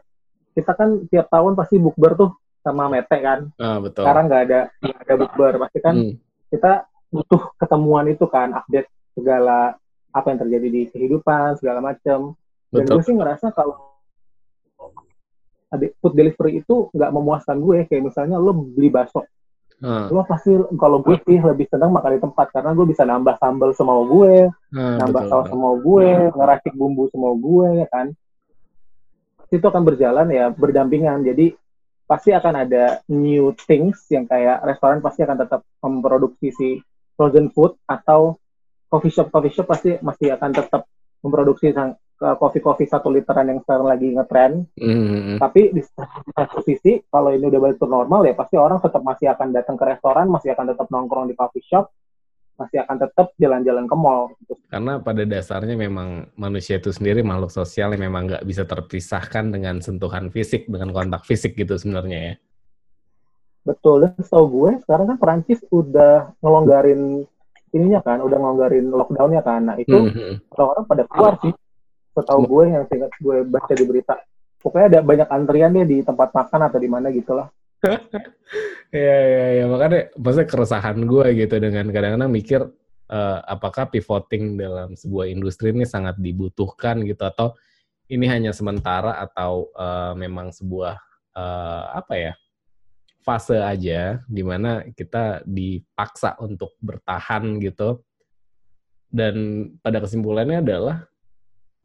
kita 0.55 0.71
kan 0.75 1.03
tiap 1.11 1.27
tahun 1.31 1.55
pasti 1.55 1.75
bukber 1.79 2.15
tuh 2.15 2.31
sama 2.63 2.87
mete 2.91 3.17
kan. 3.19 3.51
ah 3.59 3.77
betul 3.79 4.03
Sekarang 4.03 4.25
nggak 4.27 4.43
ada 4.49 4.59
nggak 4.81 4.99
ada 5.05 5.15
bukber, 5.15 5.53
pasti 5.61 5.79
kan 5.83 5.95
Hmm, 5.95 6.13
kita 6.49 6.71
butuh 7.11 7.41
ketemuan 7.59 8.07
itu 8.11 8.25
kan, 8.27 8.51
update 8.55 8.89
segala 9.15 9.75
apa 10.15 10.27
yang 10.31 10.39
terjadi 10.47 10.67
di 10.71 10.81
kehidupan 10.91 11.59
segala 11.59 11.79
macam. 11.83 12.33
Dan 12.71 12.83
betul 12.83 12.95
gue 12.99 13.03
sih 13.05 13.15
ngerasa 13.15 13.51
kalau 13.55 13.95
food 15.99 16.13
delivery 16.15 16.63
itu 16.63 16.87
nggak 16.95 17.11
memuaskan 17.11 17.59
gue 17.59 17.83
kayak 17.87 18.11
misalnya 18.11 18.39
lo 18.39 18.55
beli 18.55 18.87
bakso 18.87 19.27
Ah, 19.83 20.07
lo 20.07 20.23
pasti 20.23 20.55
kalau 20.79 21.03
gue 21.03 21.19
sih 21.27 21.35
lebih 21.35 21.67
senang 21.67 21.91
makan 21.91 22.15
di 22.15 22.21
tempat 22.23 22.47
karena 22.55 22.71
gue 22.71 22.85
bisa 22.87 23.03
nambah 23.03 23.35
sambal 23.35 23.75
semau 23.75 24.07
gue 24.07 24.47
ah, 24.47 24.95
nambah 25.03 25.27
betul, 25.27 25.31
saus 25.43 25.47
semau 25.51 25.75
gue 25.75 26.31
ngeracik 26.31 26.73
bumbu 26.79 27.11
semau 27.11 27.35
gue 27.35 27.83
ya 27.83 27.87
kan. 27.91 28.15
Itu 29.51 29.65
akan 29.67 29.83
berjalan 29.83 30.31
ya 30.31 30.47
berdampingan. 30.55 31.27
Jadi 31.27 31.51
pasti 32.07 32.31
akan 32.31 32.53
ada 32.65 33.03
new 33.11 33.51
things 33.67 33.99
yang 34.07 34.23
kayak 34.29 34.63
restoran 34.63 35.03
pasti 35.03 35.27
akan 35.27 35.37
tetap 35.43 35.61
memproduksi 35.83 36.47
si 36.55 36.69
frozen 37.19 37.51
food 37.51 37.75
atau 37.83 38.39
coffee 38.87 39.11
shop. 39.11 39.27
Coffee 39.27 39.51
shop 39.51 39.67
pasti 39.67 39.99
masih 39.99 40.39
akan 40.39 40.55
tetap 40.55 40.87
memproduksi 41.19 41.75
sang- 41.75 41.99
kopi-kopi 42.15 42.87
satu 42.87 43.11
literan 43.11 43.51
yang 43.51 43.59
sekarang 43.59 43.87
lagi 43.91 44.07
ngetren 44.15 44.63
Hmm, 44.79 45.03
hmm, 45.03 45.21
hmm. 45.21 45.37
tapi 45.43 45.75
di 45.75 45.81
satu 46.31 46.63
sisi 46.63 47.03
kalau 47.11 47.35
ini 47.35 47.43
udah 47.51 47.59
balik 47.59 47.77
ke 47.79 47.87
normal 47.87 48.23
ya 48.23 48.31
pasti 48.31 48.55
orang 48.55 48.79
tetap 48.79 49.03
masih 49.03 49.27
akan 49.35 49.51
datang 49.51 49.75
ke 49.75 49.83
restoran 49.83 50.31
masih 50.31 50.55
akan 50.55 50.65
tetap 50.71 50.87
nongkrong 50.87 51.27
di 51.27 51.35
coffee 51.35 51.63
shop 51.67 51.91
masih 52.55 52.87
akan 52.87 52.95
tetap 53.03 53.35
jalan-jalan 53.35 53.83
ke 53.83 53.95
mall 53.99 54.31
gitu. 54.39 54.55
karena 54.71 54.95
pada 55.03 55.27
dasarnya 55.27 55.75
memang 55.75 56.31
manusia 56.39 56.79
itu 56.79 56.87
sendiri 56.87 57.19
makhluk 57.19 57.51
sosial 57.51 57.91
yang 57.91 58.07
memang 58.07 58.31
nggak 58.31 58.47
bisa 58.47 58.63
terpisahkan 58.63 59.51
dengan 59.51 59.83
sentuhan 59.83 60.31
fisik 60.31 60.71
dengan 60.71 60.95
kontak 60.95 61.27
fisik 61.27 61.59
gitu 61.59 61.75
sebenarnya 61.75 62.19
ya 62.31 62.33
betul 63.67 64.07
dan 64.07 64.15
setahu 64.23 64.45
gue 64.47 64.71
sekarang 64.87 65.05
kan 65.11 65.17
Perancis 65.19 65.59
udah 65.67 66.31
ngelonggarin 66.39 67.27
ininya 67.75 67.99
kan 67.99 68.23
udah 68.23 68.37
ngelonggarin 68.39 68.87
lockdownnya 68.87 69.41
kan 69.43 69.61
nah 69.67 69.75
itu 69.75 69.91
Hmm, 69.91 70.15
hmm. 70.15 70.35
orang-orang 70.55 70.85
pada 70.87 71.03
keluar 71.11 71.33
sih 71.43 71.51
setahu 72.15 72.41
gue 72.47 72.63
yang 72.71 72.83
singkat 72.87 73.11
gue 73.19 73.43
baca 73.43 73.73
di 73.75 73.83
berita 73.83 74.15
pokoknya 74.65 74.87
ada 74.97 74.99
banyak 75.05 75.29
antrian 75.29 75.77
deh 75.77 75.85
di 75.85 75.97
tempat 76.01 76.33
makan 76.33 76.59
atau 76.65 76.79
di 76.81 76.89
mana 76.89 77.13
gitu 77.13 77.37
lah. 77.37 77.47
Iya, 78.95 79.17
iya, 79.27 79.45
iya. 79.59 79.65
Makanya, 79.67 80.15
maksudnya 80.15 80.47
keresahan 80.47 81.03
gue 81.03 81.25
gitu 81.35 81.59
dengan 81.59 81.83
kadang-kadang 81.91 82.31
mikir 82.31 82.63
eh, 83.11 83.39
apakah 83.43 83.91
pivoting 83.91 84.55
dalam 84.55 84.95
sebuah 84.95 85.27
industri 85.27 85.75
ini 85.75 85.83
sangat 85.83 86.15
dibutuhkan 86.15 87.03
gitu 87.03 87.27
atau 87.27 87.59
ini 88.07 88.23
hanya 88.29 88.53
sementara 88.53 89.17
atau 89.17 89.73
uh, 89.73 90.13
memang 90.13 90.53
sebuah 90.53 90.95
uh, 91.33 91.83
apa 91.97 92.13
ya 92.13 92.33
fase 93.25 93.57
aja 93.57 94.21
di 94.29 94.45
mana 94.45 94.85
kita 94.93 95.41
dipaksa 95.43 96.37
untuk 96.37 96.77
bertahan 96.77 97.57
gitu. 97.57 98.05
Dan 99.09 99.67
pada 99.81 99.97
kesimpulannya 99.97 100.61
adalah 100.61 101.09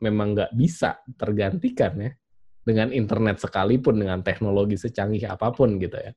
memang 0.00 0.36
nggak 0.36 0.52
bisa 0.56 1.00
tergantikan 1.14 1.92
ya 2.00 2.12
dengan 2.60 2.92
internet 2.92 3.40
sekalipun 3.40 4.00
dengan 4.00 4.20
teknologi 4.20 4.76
secanggih 4.76 5.28
apa 5.28 5.52
pun 5.52 5.76
gitu 5.80 5.96
ya. 5.96 6.12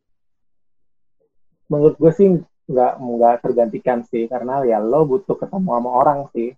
Menurut 1.72 1.96
gue 2.00 2.12
sih 2.16 2.28
nggak 2.64 2.94
nggak 3.00 3.36
tergantikan 3.44 4.00
sih 4.08 4.28
karena 4.32 4.64
ya 4.64 4.80
lo 4.80 5.04
butuh 5.04 5.36
ketemu 5.36 5.68
sama 5.68 5.90
orang 5.92 6.20
sih 6.32 6.56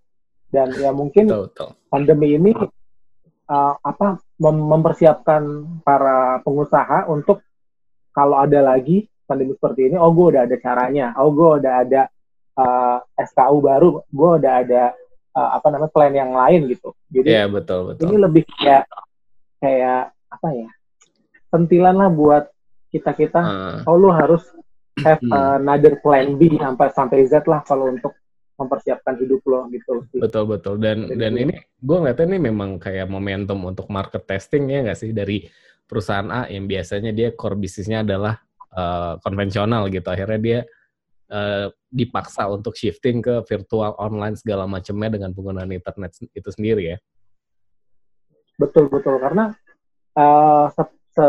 dan 0.54 0.70
ya 0.78 0.94
mungkin 0.94 1.26
betul, 1.26 1.50
betul. 1.50 1.70
pandemi 1.90 2.38
ini 2.38 2.54
uh, 3.50 3.74
apa 3.82 4.22
mem 4.38 4.58
mempersiapkan 4.70 5.42
para 5.82 6.40
pengusaha 6.46 7.10
untuk 7.10 7.42
kalau 8.14 8.40
ada 8.40 8.62
lagi 8.64 9.10
pandemi 9.26 9.58
seperti 9.58 9.92
ini, 9.92 9.98
oh 10.00 10.14
gue 10.14 10.38
udah 10.38 10.48
ada 10.48 10.58
caranya, 10.62 11.12
oh 11.20 11.34
gue 11.34 11.50
udah 11.60 11.74
ada 11.84 12.02
uh, 12.56 12.98
eh, 13.02 13.26
SKU 13.28 13.58
baru, 13.60 13.90
gue 14.08 14.30
udah 14.40 14.54
ada 14.64 14.84
uh, 15.36 15.50
apa 15.60 15.68
namanya 15.70 15.92
plan 15.92 16.14
yang 16.16 16.32
lain 16.32 16.72
gitu. 16.72 16.96
Jadi 17.12 17.28
yeah, 17.28 17.46
betul 17.46 17.94
betul. 17.94 18.08
Ini 18.08 18.16
lebih 18.24 18.44
kayak 18.56 18.88
kayak 19.60 20.16
apa 20.32 20.48
ya? 20.56 20.70
Sentilan 21.52 21.96
lah 22.00 22.10
buat 22.10 22.48
kita 22.90 23.12
kita. 23.14 23.42
Uh. 23.44 23.78
Oh 23.92 24.00
lu 24.00 24.10
harus 24.10 24.42
have 25.04 25.20
hmm. 25.20 25.60
another 25.60 26.00
plan 26.00 26.40
B 26.40 26.56
sampai 26.56 26.88
sampai 26.96 27.28
Z 27.28 27.44
lah 27.52 27.60
kalau 27.68 27.92
untuk 27.92 28.16
mempersiapkan 28.56 29.20
hidup 29.20 29.44
lo 29.44 29.68
gitu. 29.68 30.08
Betul 30.16 30.48
betul 30.48 30.80
dan 30.80 31.12
Jadi, 31.12 31.20
dan 31.20 31.34
ini 31.36 31.56
gue 31.60 31.98
ngeliatnya 32.00 32.26
ini 32.32 32.40
memang 32.40 32.80
kayak 32.80 33.12
momentum 33.12 33.60
untuk 33.68 33.92
market 33.92 34.24
testing 34.24 34.72
ya 34.72 34.88
nggak 34.88 34.96
sih 34.96 35.12
dari 35.12 35.44
perusahaan 35.84 36.32
A 36.32 36.48
yang 36.48 36.64
biasanya 36.64 37.12
dia 37.12 37.36
core 37.36 37.60
bisnisnya 37.60 38.08
adalah 38.08 38.40
uh, 38.72 39.20
konvensional 39.20 39.92
gitu 39.92 40.08
akhirnya 40.08 40.40
dia 40.40 40.60
uh, 41.32 41.72
dipaksa 41.90 42.46
untuk 42.50 42.76
shifting 42.76 43.24
ke 43.24 43.42
virtual 43.48 43.96
online 43.98 44.36
segala 44.36 44.68
macamnya 44.68 45.16
dengan 45.16 45.32
penggunaan 45.32 45.72
internet 45.72 46.12
itu 46.34 46.50
sendiri 46.52 46.96
ya. 46.96 46.98
Betul 48.56 48.88
betul 48.88 49.20
karena 49.20 49.52
uh, 50.16 50.72
se, 50.72 50.84
se 51.16 51.28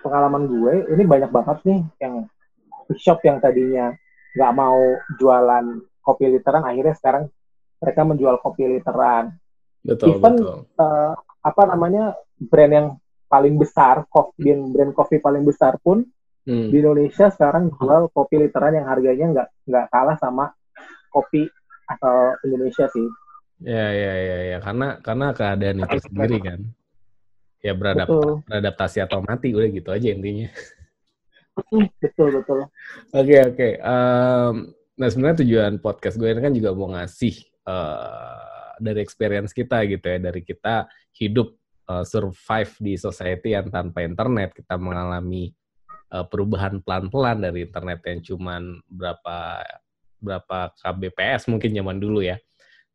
pengalaman 0.00 0.46
gue 0.46 0.72
ini 0.94 1.02
banyak 1.04 1.30
banget 1.32 1.58
nih 1.66 1.80
yang 2.00 2.14
shop 2.94 3.20
yang 3.26 3.42
tadinya 3.42 3.92
nggak 4.36 4.52
mau 4.54 4.78
jualan 5.18 5.64
kopi 6.04 6.30
literan 6.30 6.62
akhirnya 6.62 6.94
sekarang 6.94 7.24
mereka 7.82 8.00
menjual 8.06 8.36
kopi 8.40 8.68
literan. 8.78 9.34
Betul, 9.84 10.18
Even 10.18 10.34
betul. 10.40 10.58
Uh, 10.78 11.14
apa 11.44 11.62
namanya 11.70 12.16
brand 12.40 12.72
yang 12.72 12.88
paling 13.26 13.58
besar, 13.58 14.06
kopi, 14.08 14.54
brand 14.72 14.94
kopi 14.94 15.18
paling 15.18 15.42
besar 15.46 15.78
pun 15.82 16.06
hmm. 16.46 16.70
di 16.72 16.76
Indonesia 16.80 17.26
sekarang 17.28 17.74
jual 17.74 18.08
kopi 18.14 18.40
literan 18.40 18.78
yang 18.78 18.86
harganya 18.86 19.26
nggak 19.34 19.48
nggak 19.66 19.86
kalah 19.92 20.16
sama 20.16 20.54
kopi 21.12 21.50
atau 21.90 22.38
Indonesia 22.46 22.86
sih. 22.90 23.06
Ya 23.60 23.88
ya 23.90 24.14
ya 24.14 24.38
ya 24.54 24.58
karena 24.62 24.88
karena 25.02 25.26
keadaan 25.34 25.78
itu 25.82 25.98
sendiri 26.06 26.36
kan. 26.40 26.60
Ya 27.60 27.72
beradap 27.74 28.06
betul. 28.06 28.30
beradaptasi 28.46 28.98
atau 29.02 29.18
mati 29.26 29.50
udah 29.50 29.68
gitu 29.68 29.90
aja 29.90 30.08
intinya. 30.14 30.48
betul 32.00 32.28
betul. 32.40 32.58
Oke 32.62 32.70
okay, 33.12 33.40
oke. 33.42 33.56
Okay. 33.56 33.72
Um, 33.82 34.76
Nah 34.96 35.08
sebenarnya 35.12 35.44
tujuan 35.44 35.76
podcast 35.76 36.16
gue 36.16 36.32
ini 36.32 36.40
kan 36.40 36.54
juga 36.56 36.72
mau 36.72 36.88
ngasih 36.96 37.36
uh, 37.68 38.76
dari 38.80 39.04
experience 39.04 39.52
kita 39.52 39.84
gitu 39.84 40.04
ya, 40.08 40.18
dari 40.20 40.40
kita 40.40 40.88
hidup 41.20 41.52
uh, 41.92 42.04
survive 42.04 42.72
di 42.80 42.96
society 42.96 43.52
yang 43.52 43.68
tanpa 43.68 44.00
internet, 44.08 44.56
kita 44.56 44.80
mengalami 44.80 45.52
uh, 46.12 46.26
perubahan 46.26 46.78
pelan-pelan 46.82 47.42
dari 47.42 47.66
internet 47.66 48.00
yang 48.06 48.20
cuman 48.22 48.62
berapa 48.86 49.62
berapa 50.16 50.58
kbps 50.80 51.46
mungkin 51.46 51.70
zaman 51.76 51.98
dulu 52.00 52.24
ya, 52.24 52.40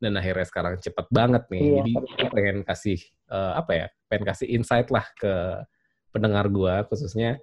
dan 0.02 0.18
akhirnya 0.18 0.46
sekarang 0.48 0.74
cepet 0.82 1.08
banget 1.14 1.44
nih. 1.54 1.62
Iya, 1.62 1.76
Jadi 1.78 1.94
pengen 2.34 2.58
kasih 2.66 3.00
uh, 3.30 3.62
apa 3.62 3.72
ya, 3.74 3.88
pengen 4.10 4.26
kasih 4.28 4.48
insight 4.50 4.90
lah 4.90 5.06
ke 5.16 5.62
pendengar 6.12 6.52
gue 6.52 6.74
khususnya 6.92 7.40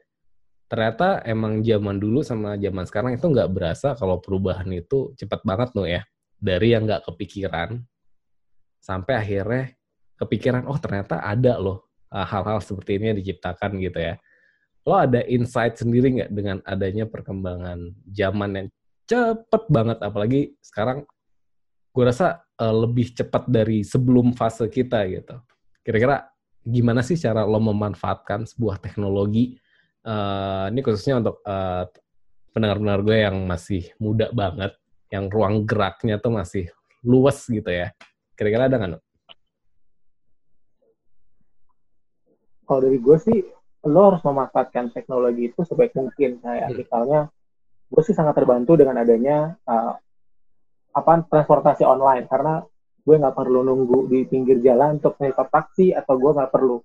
ternyata 0.69 1.25
emang 1.25 1.65
zaman 1.65 1.97
dulu 1.97 2.21
sama 2.21 2.61
zaman 2.61 2.85
sekarang 2.85 3.17
itu 3.17 3.25
nggak 3.25 3.49
berasa 3.49 3.97
kalau 3.97 4.21
perubahan 4.21 4.69
itu 4.69 5.17
cepat 5.17 5.41
banget 5.41 5.73
loh 5.73 5.89
ya. 5.89 6.05
Dari 6.39 6.77
yang 6.77 6.85
nggak 6.87 7.09
kepikiran 7.09 7.83
sampai 8.79 9.15
akhirnya 9.17 9.75
kepikiran, 10.21 10.69
oh 10.69 10.79
ternyata 10.79 11.19
ada 11.25 11.57
loh 11.59 11.89
uh, 12.13 12.27
hal-hal 12.27 12.61
seperti 12.61 13.01
ini 13.01 13.05
yang 13.15 13.19
diciptakan 13.19 13.81
gitu 13.81 13.99
ya. 13.99 14.15
Lo 14.87 14.95
ada 14.95 15.25
insight 15.27 15.81
sendiri 15.81 16.21
nggak 16.21 16.31
dengan 16.33 16.59
adanya 16.63 17.05
perkembangan 17.09 17.93
zaman 18.13 18.51
yang 18.55 18.69
cepet 19.09 19.63
banget, 19.73 19.99
apalagi 20.05 20.53
sekarang 20.61 21.09
gue 21.97 22.05
rasa 22.05 22.45
uh, 22.61 22.75
lebih 22.85 23.11
cepat 23.17 23.49
dari 23.49 23.81
sebelum 23.83 24.37
fase 24.37 24.69
kita 24.69 25.03
gitu. 25.09 25.41
Kira-kira 25.83 26.29
gimana 26.63 27.01
sih 27.01 27.17
cara 27.17 27.49
lo 27.49 27.57
memanfaatkan 27.59 28.45
sebuah 28.45 28.77
teknologi 28.79 29.57
uh, 30.05 30.69
ini 30.69 30.85
khususnya 30.85 31.25
untuk 31.25 31.41
uh, 31.49 31.89
pendengar-pendengar 32.53 33.03
gue 33.03 33.19
yang 33.25 33.37
masih 33.49 33.83
muda 33.97 34.29
banget, 34.31 34.77
yang 35.09 35.33
ruang 35.33 35.65
geraknya 35.65 36.21
tuh 36.21 36.37
masih 36.37 36.69
luas 37.01 37.45
gitu 37.49 37.69
ya. 37.69 37.93
Kira-kira 38.37 38.69
ada 38.69 38.77
nggak? 38.77 39.03
Kalau 42.69 42.81
dari 42.85 43.01
gue 43.01 43.17
sih, 43.17 43.39
lo 43.87 44.01
harus 44.11 44.23
memanfaatkan 44.27 44.91
teknologi 44.91 45.55
itu 45.55 45.61
sebaik 45.63 45.95
mungkin. 45.95 46.43
Kayak 46.43 46.75
hmm. 46.75 46.77
misalnya, 46.79 47.21
gue 47.89 48.03
sih 48.03 48.17
sangat 48.17 48.35
terbantu 48.35 48.75
dengan 48.75 48.99
adanya 48.99 49.55
uh, 49.69 49.95
apa 50.95 51.13
transportasi 51.31 51.87
online 51.87 52.27
karena 52.27 52.65
gue 53.07 53.15
nggak 53.17 53.37
perlu 53.37 53.63
nunggu 53.63 54.11
di 54.11 54.27
pinggir 54.27 54.59
jalan 54.61 54.99
untuk 54.99 55.17
naik 55.23 55.39
taksi 55.39 55.95
atau 55.95 56.19
gue 56.19 56.31
nggak 56.35 56.51
perlu 56.51 56.77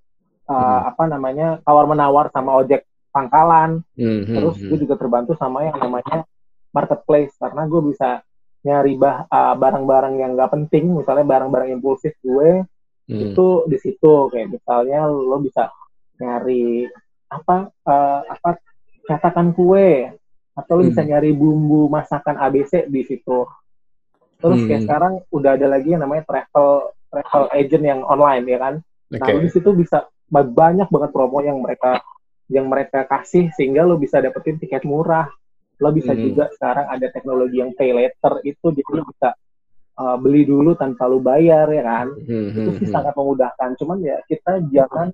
uh, 0.48 0.54
hmm. 0.54 0.80
apa 0.94 1.04
namanya 1.10 1.48
tawar 1.66 1.90
menawar 1.90 2.30
sama 2.30 2.56
ojek 2.62 2.88
pangkalan. 3.14 3.86
Mm-hmm. 3.94 4.34
Terus 4.34 4.58
gue 4.58 4.78
juga 4.82 4.98
terbantu 4.98 5.38
sama 5.38 5.70
yang 5.70 5.78
namanya 5.78 6.26
marketplace 6.74 7.38
karena 7.38 7.70
gue 7.70 7.82
bisa 7.94 8.26
nyari 8.66 8.98
bah, 8.98 9.30
uh, 9.30 9.54
barang-barang 9.54 10.18
yang 10.18 10.34
gak 10.34 10.52
penting, 10.58 10.98
misalnya 10.98 11.28
barang-barang 11.28 11.70
impulsif 11.78 12.18
gue 12.26 12.66
mm. 13.06 13.20
itu 13.22 13.48
di 13.70 13.78
situ 13.78 14.34
kayak 14.34 14.58
misalnya 14.58 15.06
lo 15.06 15.38
bisa 15.38 15.70
nyari 16.24 16.88
apa 17.28 17.68
uh, 17.84 18.22
apa 18.24 18.50
catakan 19.04 19.52
kue 19.52 20.08
atau 20.54 20.74
lo 20.80 20.82
mm. 20.86 20.90
bisa 20.94 21.02
nyari 21.04 21.34
bumbu 21.34 21.90
masakan 21.92 22.40
ABC 22.40 22.88
di 22.88 23.02
situ. 23.04 23.44
Terus 24.40 24.60
mm. 24.64 24.68
kayak 24.70 24.82
sekarang 24.88 25.14
udah 25.34 25.52
ada 25.60 25.68
lagi 25.68 25.98
yang 25.98 26.06
namanya 26.06 26.24
travel 26.30 26.94
travel 27.12 27.44
agent 27.52 27.84
yang 27.84 28.02
online 28.06 28.46
ya 28.48 28.58
kan. 28.62 28.76
Okay. 29.12 29.34
Nah, 29.34 29.42
di 29.42 29.50
situ 29.52 29.70
bisa 29.76 30.08
banyak 30.34 30.90
banget 30.90 31.10
promo 31.14 31.38
yang 31.44 31.62
mereka 31.62 32.02
yang 32.50 32.70
mereka 32.70 33.06
kasih 33.06 33.54
sehingga 33.54 33.86
lo 33.86 33.98
bisa 33.98 34.22
dapetin 34.22 34.58
tiket 34.58 34.86
murah. 34.86 35.30
Lo 35.82 35.90
bisa 35.90 36.14
hmm. 36.14 36.22
juga 36.22 36.46
sekarang 36.54 36.86
ada 36.90 37.08
teknologi 37.10 37.60
yang 37.60 37.74
pay 37.74 37.92
later 37.92 38.42
itu 38.46 38.74
jadi 38.74 38.92
lo 38.94 39.04
bisa 39.10 39.30
uh, 39.98 40.18
beli 40.22 40.46
dulu 40.46 40.78
tanpa 40.78 41.10
lo 41.10 41.18
bayar 41.22 41.70
ya 41.70 41.84
kan. 41.86 42.08
Hmm. 42.14 42.50
Itu 42.54 42.70
sih 42.82 42.88
hmm. 42.90 42.94
sangat 42.94 43.14
memudahkan. 43.18 43.70
Cuman 43.78 43.98
ya 44.02 44.18
kita 44.30 44.66
jangan 44.70 45.10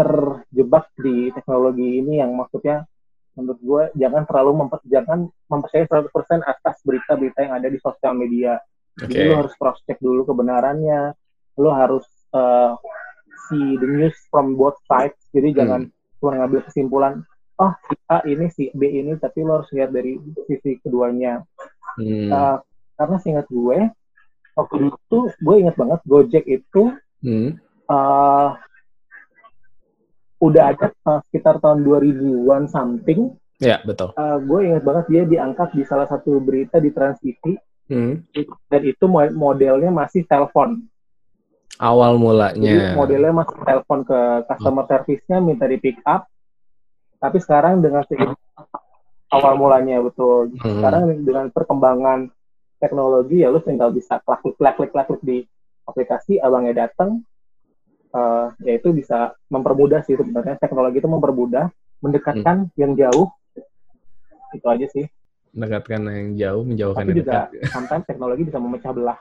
terjebak 0.00 0.88
di 0.96 1.28
teknologi 1.36 2.00
ini 2.00 2.24
yang 2.24 2.32
maksudnya 2.32 2.88
menurut 3.36 3.60
gue 3.60 3.82
jangan 4.00 4.24
terlalu 4.24 4.64
memper, 4.64 4.80
jangan 4.88 5.28
mempercayai 5.28 5.86
100% 5.86 6.40
atas 6.40 6.76
berita-berita 6.82 7.38
yang 7.44 7.54
ada 7.60 7.68
di 7.68 7.78
sosial 7.78 8.16
media. 8.16 8.56
Okay. 8.96 9.12
Jadi 9.12 9.28
lo 9.28 9.34
harus 9.44 9.54
cross 9.60 9.78
check 9.84 10.00
dulu 10.00 10.24
kebenarannya. 10.24 11.12
Lo 11.60 11.70
harus 11.76 12.08
uh, 12.32 12.74
see 13.48 13.76
the 13.76 13.86
news 13.86 14.16
from 14.32 14.56
both 14.56 14.80
sides. 14.88 15.20
Jadi 15.30 15.52
hmm. 15.52 15.56
jangan 15.56 15.80
cuma 16.20 16.36
ngambil 16.36 16.60
kesimpulan 16.68 17.14
oh 17.60 17.72
si 17.88 17.94
A 18.08 18.18
ini 18.24 18.46
si 18.52 18.72
B 18.72 18.88
ini 18.88 19.16
tapi 19.20 19.44
lo 19.44 19.60
harus 19.60 19.70
lihat 19.76 19.92
dari 19.92 20.16
sisi 20.48 20.80
keduanya 20.80 21.44
hmm. 22.00 22.28
uh, 22.32 22.56
karena 22.96 23.16
seingat 23.20 23.46
gue 23.52 23.78
waktu 24.56 24.76
itu 24.88 25.18
gue 25.40 25.54
ingat 25.60 25.76
banget 25.76 26.00
Gojek 26.08 26.44
itu 26.48 26.92
hmm. 27.24 27.56
uh, 27.88 28.56
udah 30.40 30.64
ada 30.74 30.86
uh, 31.04 31.20
sekitar 31.28 31.60
tahun 31.60 31.84
2000-an 31.84 32.64
something 32.72 33.36
ya 33.60 33.78
betul 33.84 34.16
uh, 34.16 34.40
gue 34.40 34.60
ingat 34.72 34.82
banget 34.82 35.04
dia 35.12 35.22
diangkat 35.28 35.68
di 35.76 35.82
salah 35.84 36.08
satu 36.08 36.40
berita 36.40 36.80
di 36.80 36.90
Trans 36.90 37.20
TV 37.20 37.60
hmm. 37.92 38.14
dan 38.72 38.82
itu 38.82 39.04
modelnya 39.36 39.92
masih 39.92 40.24
telepon 40.24 40.80
awal 41.80 42.20
mulanya. 42.20 42.60
Jadi 42.60 42.92
modelnya 42.92 43.32
masih 43.32 43.56
telepon 43.64 44.00
ke 44.04 44.20
customer 44.52 44.84
service-nya 44.84 45.40
minta 45.40 45.64
di 45.64 45.80
pick 45.80 45.96
up. 46.04 46.28
Tapi 47.16 47.40
sekarang 47.40 47.80
dengan 47.80 48.04
awal 49.32 49.56
mulanya 49.56 50.04
betul. 50.04 50.52
Hmm. 50.60 50.76
Sekarang 50.76 51.02
dengan 51.24 51.48
perkembangan 51.48 52.28
teknologi 52.80 53.44
ya 53.44 53.52
lu 53.52 53.60
tinggal 53.60 53.92
bisa 53.92 54.20
klik 54.24 54.56
klik 54.56 54.76
klik 54.76 54.92
klik 54.92 55.20
di 55.24 55.38
aplikasi 55.84 56.40
abangnya 56.40 56.88
datang 56.88 57.20
uh, 58.14 58.52
ya 58.62 58.72
itu 58.76 58.90
bisa 58.94 59.34
mempermudah 59.50 60.02
sih 60.04 60.18
sebenarnya. 60.18 60.58
Teknologi 60.58 60.98
itu 60.98 61.10
mempermudah 61.10 61.70
mendekatkan 62.00 62.70
hmm. 62.70 62.76
yang 62.78 62.92
jauh. 62.96 63.26
Itu 64.54 64.66
aja 64.66 64.86
sih. 64.90 65.06
Mendekatkan 65.54 66.00
yang 66.06 66.28
jauh 66.38 66.62
menjauhkan 66.62 67.04
Tapi 67.06 67.10
yang 67.10 67.20
juga 67.22 67.32
dekat. 67.32 67.48
sometimes 67.74 68.04
teknologi 68.06 68.42
bisa 68.46 68.58
memecah 68.58 68.92
belah. 68.94 69.18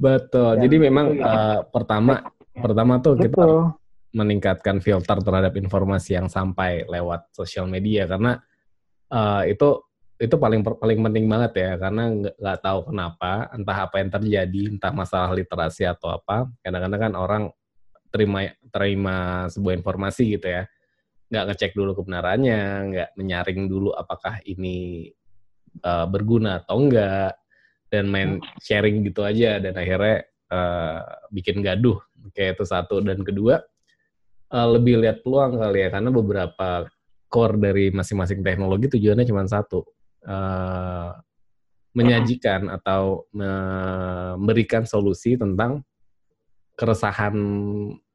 Betul. 0.00 0.52
Jadi 0.64 0.76
memang 0.80 1.06
ya. 1.12 1.24
uh, 1.24 1.58
pertama 1.68 2.24
pertama 2.56 3.00
tuh 3.04 3.14
betul. 3.16 3.24
kita 3.28 3.46
meningkatkan 4.10 4.82
filter 4.82 5.22
terhadap 5.22 5.54
informasi 5.54 6.18
yang 6.18 6.26
sampai 6.26 6.88
lewat 6.88 7.30
sosial 7.36 7.68
media. 7.68 8.08
Karena 8.08 8.40
uh, 9.12 9.44
itu 9.44 9.84
itu 10.20 10.36
paling 10.36 10.60
paling 10.64 10.98
penting 11.04 11.24
banget 11.28 11.52
ya. 11.60 11.70
Karena 11.76 12.08
nggak 12.12 12.58
tahu 12.64 12.78
kenapa 12.88 13.52
entah 13.52 13.78
apa 13.84 13.96
yang 14.00 14.10
terjadi 14.12 14.62
entah 14.72 14.92
masalah 14.92 15.30
literasi 15.36 15.84
atau 15.84 16.16
apa. 16.16 16.48
Kadang-kadang 16.64 17.00
kan 17.00 17.14
orang 17.16 17.44
terima 18.10 18.50
terima 18.70 19.46
sebuah 19.48 19.74
informasi 19.80 20.38
gitu 20.38 20.46
ya. 20.50 20.62
Nggak 21.30 21.44
ngecek 21.54 21.72
dulu 21.78 21.94
kebenarannya 22.02 22.60
nggak 22.90 23.10
menyaring 23.14 23.70
dulu 23.70 23.94
apakah 23.94 24.42
ini 24.44 25.08
uh, 25.86 26.06
berguna 26.10 26.62
atau 26.62 26.82
enggak 26.82 27.38
dan 27.90 28.06
main 28.06 28.38
sharing 28.62 29.02
gitu 29.06 29.22
aja 29.26 29.58
dan 29.62 29.74
akhirnya 29.78 30.26
uh, 30.50 31.00
bikin 31.30 31.62
gaduh. 31.62 31.98
Kayak 32.34 32.60
itu 32.60 32.64
satu. 32.66 33.02
Dan 33.02 33.22
kedua 33.22 33.62
uh, 34.50 34.68
lebih 34.74 35.00
lihat 35.00 35.22
peluang 35.22 35.58
kali 35.58 35.86
ya 35.86 35.88
karena 35.94 36.10
beberapa 36.10 36.90
core 37.30 37.56
dari 37.62 37.94
masing-masing 37.94 38.42
teknologi 38.42 38.90
tujuannya 38.90 39.26
cuma 39.26 39.46
satu. 39.46 39.86
Uh, 40.20 41.14
menyajikan 41.90 42.70
atau 42.70 43.26
memberikan 43.34 44.86
solusi 44.86 45.34
tentang 45.34 45.82
keresahan 46.80 47.36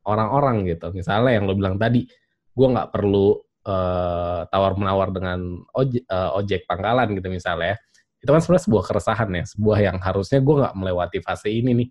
orang-orang 0.02 0.66
gitu. 0.66 0.90
Misalnya 0.90 1.38
yang 1.38 1.46
lo 1.46 1.54
bilang 1.54 1.78
tadi, 1.78 2.10
gue 2.58 2.68
nggak 2.74 2.90
perlu 2.90 3.38
uh, 3.70 4.50
tawar-menawar 4.50 5.14
dengan 5.14 5.62
ojek, 5.78 6.02
uh, 6.10 6.34
ojek 6.42 6.66
pangkalan 6.66 7.14
gitu 7.14 7.30
misalnya. 7.30 7.78
Itu 8.18 8.34
kan 8.34 8.42
sebenarnya 8.42 8.66
sebuah 8.66 8.84
keresahan 8.90 9.30
ya, 9.38 9.44
sebuah 9.46 9.78
yang 9.86 9.98
harusnya 10.02 10.42
gue 10.42 10.56
nggak 10.66 10.74
melewati 10.74 11.20
fase 11.22 11.54
ini 11.54 11.86
nih. 11.86 11.90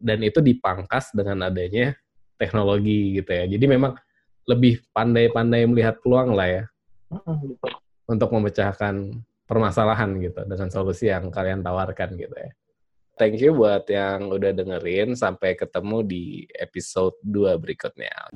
Dan 0.00 0.24
itu 0.24 0.40
dipangkas 0.40 1.12
dengan 1.12 1.52
adanya 1.52 1.92
teknologi 2.40 3.20
gitu 3.20 3.28
ya. 3.28 3.44
Jadi 3.44 3.64
memang 3.68 3.92
lebih 4.44 4.80
pandai-pandai 4.92 5.64
melihat 5.68 6.00
peluang 6.00 6.36
lah 6.36 6.48
ya 6.48 6.64
untuk 8.04 8.28
memecahkan 8.28 9.24
permasalahan 9.44 10.16
gitu 10.20 10.44
dengan 10.44 10.68
solusi 10.68 11.08
yang 11.08 11.28
kalian 11.32 11.64
tawarkan 11.64 12.16
gitu 12.16 12.36
ya. 12.36 12.52
Thank 13.14 13.38
you 13.38 13.54
buat 13.54 13.86
yang 13.86 14.26
udah 14.26 14.50
dengerin. 14.50 15.14
Sampai 15.14 15.54
ketemu 15.54 16.02
di 16.02 16.24
episode 16.58 17.14
2 17.22 17.54
berikutnya. 17.62 18.34